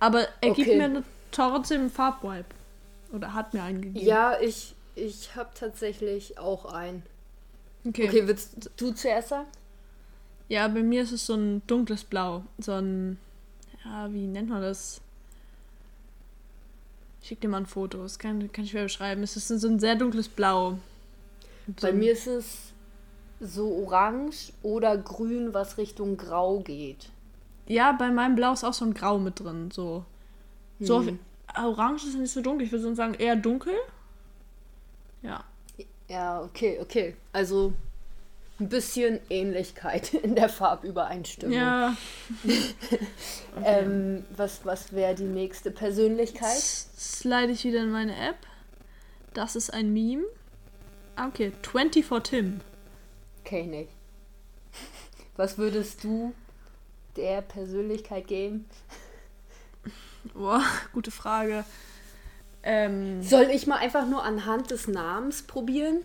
Aber 0.02 0.28
er 0.42 0.50
gibt 0.52 0.68
Okay. 0.68 0.78
mir 0.78 0.88
ne- 0.90 1.04
trotzdem 1.32 1.82
einen 1.82 1.90
Farbwipe. 1.90 2.54
Oder 3.14 3.34
hat 3.34 3.54
mir 3.54 3.64
einen 3.64 3.82
gegeben. 3.82 4.06
Ja, 4.06 4.38
ich 4.42 4.76
ich 4.96 5.36
habe 5.36 5.50
tatsächlich 5.54 6.38
auch 6.38 6.66
einen. 6.66 7.04
Okay. 7.86 8.08
Okay, 8.08 8.28
willst 8.28 8.70
du 8.78 8.92
zuerst 8.92 9.30
sagen? 9.30 9.48
Ja, 10.50 10.68
bei 10.68 10.84
mir 10.84 11.04
ist 11.04 11.12
es 11.14 11.26
so 11.26 11.36
ein 11.36 11.62
dunkles 11.68 12.04
Blau. 12.04 12.44
So 12.58 12.74
ein. 12.74 13.18
Ja, 13.86 14.12
wie 14.12 14.28
nennt 14.28 14.50
man 14.50 14.62
das? 14.62 15.00
Ich 17.22 17.28
schick 17.30 17.42
dir 17.42 17.48
mal 17.48 17.58
ein 17.58 17.66
Foto. 17.66 18.00
Das 18.04 18.18
kann, 18.20 18.52
kann 18.52 18.66
ich 18.66 18.72
schwer 18.72 18.84
beschreiben. 18.84 19.24
Es 19.24 19.36
ist 19.36 19.48
so 19.48 19.68
ein 19.68 19.80
sehr 19.80 19.96
dunkles 19.96 20.28
Blau. 20.28 20.80
So 21.68 21.74
Bei 21.82 21.94
mir 21.94 22.14
ist 22.14 22.28
es 22.28 22.74
so 23.40 23.72
orange 23.86 24.52
oder 24.64 24.98
grün, 24.98 25.54
was 25.54 25.78
Richtung 25.78 26.18
grau 26.18 26.60
geht. 26.60 27.10
Ja, 27.68 27.92
bei 27.94 28.10
meinem 28.10 28.36
Blau 28.36 28.54
ist 28.54 28.64
auch 28.64 28.74
so 28.74 28.86
ein 28.86 28.94
Grau 28.94 29.18
mit 29.20 29.40
drin. 29.40 29.72
So. 29.72 30.06
so 30.80 31.02
Hm. 31.02 31.20
Orange 31.56 32.06
ist 32.06 32.16
nicht 32.18 32.32
so 32.32 32.42
dunkel. 32.42 32.66
Ich 32.66 32.72
würde 32.72 32.84
so 32.84 32.94
sagen, 32.94 33.14
eher 33.14 33.36
dunkel. 33.36 33.74
Ja. 35.22 35.44
Ja, 36.08 36.42
okay, 36.42 36.80
okay. 36.82 37.16
Also 37.32 37.74
ein 38.60 38.70
bisschen 38.70 39.20
Ähnlichkeit 39.30 40.14
in 40.14 40.36
der 40.36 40.50
Farbübereinstimmung. 40.50 41.56
Ja. 41.56 41.96
Ähm, 43.64 44.24
was 44.36 44.66
was 44.66 44.94
wäre 44.94 45.14
die 45.14 45.24
nächste 45.26 45.72
Persönlichkeit? 45.72 46.54
Jetzt 46.54 47.20
slide 47.20 47.52
ich 47.52 47.66
wieder 47.66 47.84
in 47.84 47.92
meine 47.92 48.16
App. 48.16 48.38
Das 49.34 49.58
ist 49.58 49.74
ein 49.74 49.92
Meme. 49.92 50.24
Ah, 51.16 51.28
Okay, 51.28 51.52
24 51.62 52.24
Tim. 52.24 52.62
Kenn 53.44 53.74
ich. 53.74 53.90
Was 55.36 55.58
würdest 55.58 56.04
du 56.04 56.34
der 57.16 57.42
Persönlichkeit 57.42 58.28
geben? 58.28 58.66
Boah, 60.34 60.64
gute 60.94 61.12
Frage. 61.12 61.64
Ähm, 62.64 63.24
Soll 63.24 63.50
ich 63.52 63.66
mal 63.66 63.78
einfach 63.78 64.06
nur 64.06 64.24
anhand 64.24 64.70
des 64.72 64.88
Namens 64.88 65.42
probieren? 65.42 66.02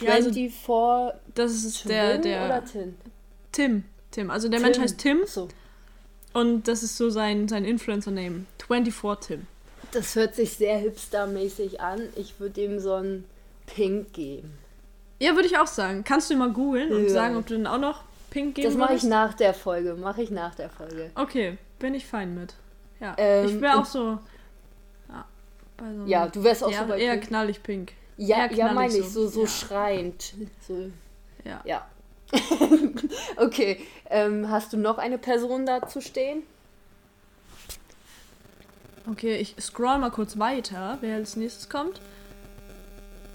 Ja, 0.00 0.12
also 0.12 0.32
24 0.32 1.20
das 1.34 1.52
ist 1.52 1.88
der, 1.88 2.12
Twin 2.14 2.22
der 2.22 2.44
oder 2.46 2.64
Tin? 2.64 2.96
Tim. 3.52 3.84
Tim. 4.10 4.30
Also 4.30 4.48
der 4.48 4.60
Mensch 4.60 4.78
heißt 4.78 4.96
Tim 4.98 5.20
So. 5.26 5.48
und 6.32 6.66
das 6.68 6.82
ist 6.82 6.96
so 6.96 7.10
sein, 7.10 7.48
sein 7.48 7.66
Influencer-Name. 7.66 8.46
24 8.66 9.26
Tim. 9.36 9.46
Das 9.92 10.14
hört 10.16 10.34
sich 10.34 10.54
sehr 10.54 10.78
hipstermäßig 10.78 11.82
an. 11.82 12.00
Ich 12.16 12.40
würde 12.40 12.62
ihm 12.62 12.78
so 12.80 12.94
ein 12.94 13.24
Pink 13.66 14.14
geben. 14.14 14.54
Ja, 15.20 15.34
würde 15.34 15.46
ich 15.48 15.58
auch 15.58 15.66
sagen. 15.66 16.02
Kannst 16.04 16.30
du 16.30 16.36
mal 16.36 16.50
googeln 16.50 16.90
und 16.92 17.04
Ja. 17.04 17.10
sagen, 17.10 17.36
ob 17.36 17.46
du 17.46 17.54
den 17.54 17.66
auch 17.66 17.78
noch 17.78 18.02
pink 18.32 18.54
geben 18.54 18.68
Das 18.68 18.76
mache 18.76 18.94
ich 18.94 19.02
nach 19.04 19.34
der 19.34 19.54
Folge. 19.54 19.94
Mache 19.94 20.22
ich 20.22 20.30
nach 20.30 20.54
der 20.54 20.70
Folge. 20.70 21.10
Okay, 21.14 21.58
bin 21.78 21.94
ich 21.94 22.06
fein 22.06 22.34
mit. 22.34 22.54
Ja, 23.00 23.14
Ähm, 23.18 23.46
ich 23.46 23.60
wäre 23.60 23.78
auch 23.78 23.84
so... 23.84 24.18
Ja, 25.08 25.24
so 25.78 26.04
Ja, 26.06 26.28
du 26.28 26.42
wärst 26.42 26.64
auch 26.64 26.70
ja, 26.70 26.80
so 26.82 26.86
bei 26.88 26.98
eher 27.00 27.12
Pink. 27.12 27.28
knallig 27.28 27.62
pink. 27.62 27.92
Ja, 28.16 28.46
eher 28.46 28.52
ja 28.52 28.72
meine 28.72 28.96
ich, 28.96 29.08
so. 29.08 29.28
so, 29.28 29.40
so 29.42 29.46
schreiend. 29.46 30.34
So, 30.66 30.90
Ja. 31.44 31.60
ja. 31.64 31.86
okay, 33.36 33.84
ähm, 34.08 34.48
hast 34.50 34.72
du 34.72 34.78
noch 34.78 34.96
eine 34.96 35.18
Person 35.18 35.66
dazu 35.66 36.00
stehen? 36.00 36.42
Okay, 39.10 39.36
ich 39.36 39.56
scroll 39.60 39.98
mal 39.98 40.10
kurz 40.10 40.38
weiter, 40.38 40.96
wer 41.00 41.16
als 41.16 41.36
nächstes 41.36 41.68
kommt. 41.68 42.00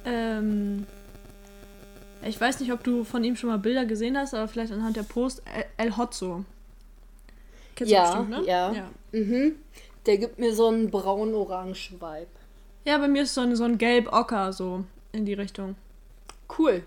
Ähm, 0.05 0.87
ich 2.27 2.39
weiß 2.39 2.59
nicht, 2.59 2.71
ob 2.71 2.83
du 2.83 3.03
von 3.03 3.23
ihm 3.23 3.35
schon 3.35 3.49
mal 3.49 3.57
Bilder 3.59 3.85
gesehen 3.85 4.17
hast, 4.17 4.33
aber 4.33 4.47
vielleicht 4.47 4.71
anhand 4.71 4.95
der 4.95 5.03
Post 5.03 5.41
El, 5.45 5.65
El 5.77 5.97
Hotzo. 5.97 6.45
Kennst 7.75 7.91
Ja, 7.91 8.11
du 8.15 8.25
bestimmt, 8.25 8.45
ne? 8.45 8.51
ja. 8.51 8.71
ja. 8.73 8.89
Mhm. 9.11 9.55
Der 10.05 10.17
gibt 10.17 10.39
mir 10.39 10.53
so 10.55 10.67
einen 10.67 10.89
braun-orange-Vibe. 10.89 12.27
Ja, 12.85 12.97
bei 12.97 13.07
mir 13.07 13.23
ist 13.23 13.33
so 13.33 13.41
ein, 13.41 13.55
so 13.55 13.65
ein 13.65 13.77
gelb-ocker 13.77 14.53
so 14.53 14.85
in 15.11 15.25
die 15.25 15.33
Richtung. 15.33 15.75
Cool. 16.57 16.83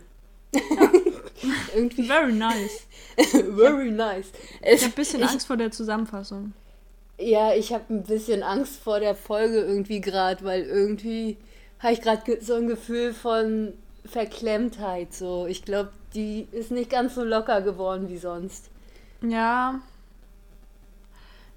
Irgendwie 1.75 2.07
Very 2.07 2.33
nice. 2.33 2.87
very 3.57 3.91
nice. 3.91 4.33
Ich 4.63 4.83
habe 4.83 4.93
ein 4.93 4.97
bisschen 4.97 5.21
ich, 5.21 5.29
Angst 5.29 5.47
vor 5.47 5.57
der 5.57 5.71
Zusammenfassung. 5.71 6.53
Ja, 7.19 7.55
ich 7.55 7.73
habe 7.73 7.85
ein 7.91 8.03
bisschen 8.03 8.43
Angst 8.43 8.81
vor 8.81 8.99
der 9.01 9.15
Folge 9.15 9.61
irgendwie 9.61 10.01
gerade, 10.01 10.43
weil 10.45 10.63
irgendwie 10.63 11.37
habe 11.79 11.93
ich 11.93 12.01
gerade 12.01 12.23
so 12.41 12.55
ein 12.55 12.67
Gefühl 12.67 13.13
von 13.13 13.75
Verklemmtheit. 14.05 15.15
So, 15.15 15.47
ich 15.47 15.65
glaube, 15.65 15.93
die 16.15 16.49
ist 16.53 16.71
nicht 16.71 16.91
ganz 16.91 17.15
so 17.15 17.25
locker 17.25 17.63
geworden 17.63 18.09
wie 18.09 18.19
sonst. 18.19 18.71
Ja. 19.23 19.81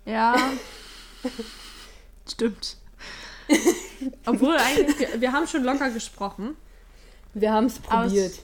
Ja. 0.06 0.36
Stimmt. 2.30 2.78
Obwohl 4.26 4.56
eigentlich, 4.58 5.00
wir, 5.00 5.22
wir 5.22 5.32
haben 5.32 5.48
schon 5.48 5.64
locker 5.64 5.90
gesprochen. 5.90 6.56
Wir 7.34 7.52
haben 7.52 7.66
es 7.66 7.80
probiert. 7.80 8.40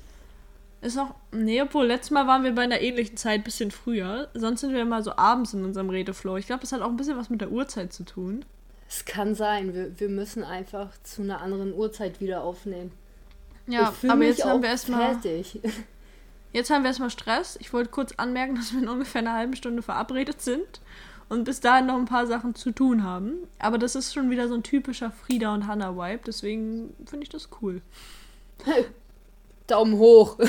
Ist 0.81 0.95
noch. 0.95 1.13
Nee, 1.31 1.61
obwohl, 1.61 1.87
letztes 1.87 2.11
Mal 2.11 2.25
waren 2.25 2.43
wir 2.43 2.53
bei 2.53 2.63
einer 2.63 2.81
ähnlichen 2.81 3.17
Zeit, 3.17 3.43
bisschen 3.43 3.71
früher. 3.71 4.29
Sonst 4.33 4.61
sind 4.61 4.73
wir 4.73 4.81
immer 4.81 5.03
so 5.03 5.15
abends 5.15 5.53
in 5.53 5.63
unserem 5.63 5.89
Redeflow. 5.89 6.37
Ich 6.37 6.47
glaube, 6.47 6.61
das 6.61 6.71
hat 6.71 6.81
auch 6.81 6.89
ein 6.89 6.97
bisschen 6.97 7.17
was 7.17 7.29
mit 7.29 7.41
der 7.41 7.51
Uhrzeit 7.51 7.91
zu 7.91 8.03
tun. 8.03 8.45
Es 8.87 9.05
kann 9.05 9.35
sein, 9.35 9.73
wir, 9.73 9.99
wir 9.99 10.09
müssen 10.09 10.43
einfach 10.43 10.89
zu 11.03 11.21
einer 11.21 11.41
anderen 11.41 11.73
Uhrzeit 11.73 12.21
wieder 12.21 12.43
aufnehmen. 12.43 12.91
Ja, 13.69 13.93
aber 14.07 14.25
jetzt 14.25 14.43
haben 14.43 14.61
wir 14.61 14.69
erstmal. 14.69 15.13
fertig. 15.13 15.59
Jetzt 16.51 16.71
haben 16.71 16.81
wir 16.81 16.87
erstmal 16.87 17.11
Stress. 17.11 17.57
Ich 17.61 17.73
wollte 17.73 17.91
kurz 17.91 18.13
anmerken, 18.13 18.55
dass 18.55 18.73
wir 18.73 18.81
in 18.81 18.89
ungefähr 18.89 19.19
einer 19.19 19.33
halben 19.35 19.55
Stunde 19.55 19.83
verabredet 19.83 20.41
sind 20.41 20.81
und 21.29 21.43
bis 21.43 21.59
dahin 21.59 21.85
noch 21.85 21.95
ein 21.95 22.05
paar 22.05 22.25
Sachen 22.25 22.55
zu 22.55 22.71
tun 22.71 23.03
haben. 23.03 23.47
Aber 23.59 23.77
das 23.77 23.95
ist 23.95 24.15
schon 24.15 24.31
wieder 24.31 24.47
so 24.47 24.55
ein 24.55 24.63
typischer 24.63 25.11
Frieda 25.11 25.53
und 25.53 25.67
Hannah-Vibe, 25.67 26.21
deswegen 26.25 26.95
finde 27.05 27.23
ich 27.23 27.29
das 27.29 27.49
cool. 27.61 27.81
Daumen 29.67 29.99
hoch. 29.99 30.39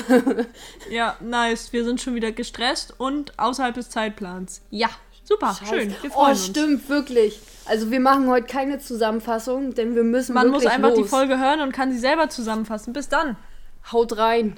Ja, 0.89 1.15
nice. 1.19 1.71
Wir 1.71 1.85
sind 1.85 2.01
schon 2.01 2.15
wieder 2.15 2.31
gestresst 2.31 2.99
und 2.99 3.37
außerhalb 3.37 3.75
des 3.75 3.91
Zeitplans. 3.91 4.63
Ja, 4.71 4.89
super, 5.23 5.55
schön. 5.67 5.95
Wir 6.01 6.11
freuen 6.11 6.27
oh, 6.27 6.29
uns. 6.31 6.45
stimmt, 6.45 6.89
wirklich. 6.89 7.39
Also 7.65 7.91
wir 7.91 7.99
machen 7.99 8.27
heute 8.27 8.47
keine 8.47 8.79
Zusammenfassung, 8.79 9.73
denn 9.73 9.95
wir 9.95 10.03
müssen 10.03 10.33
Man 10.33 10.49
muss 10.49 10.65
einfach 10.65 10.89
los. 10.89 10.97
die 10.97 11.03
Folge 11.03 11.39
hören 11.39 11.61
und 11.61 11.71
kann 11.71 11.91
sie 11.91 11.99
selber 11.99 12.29
zusammenfassen. 12.29 12.93
Bis 12.93 13.07
dann. 13.09 13.37
Haut 13.91 14.17
rein. 14.17 14.55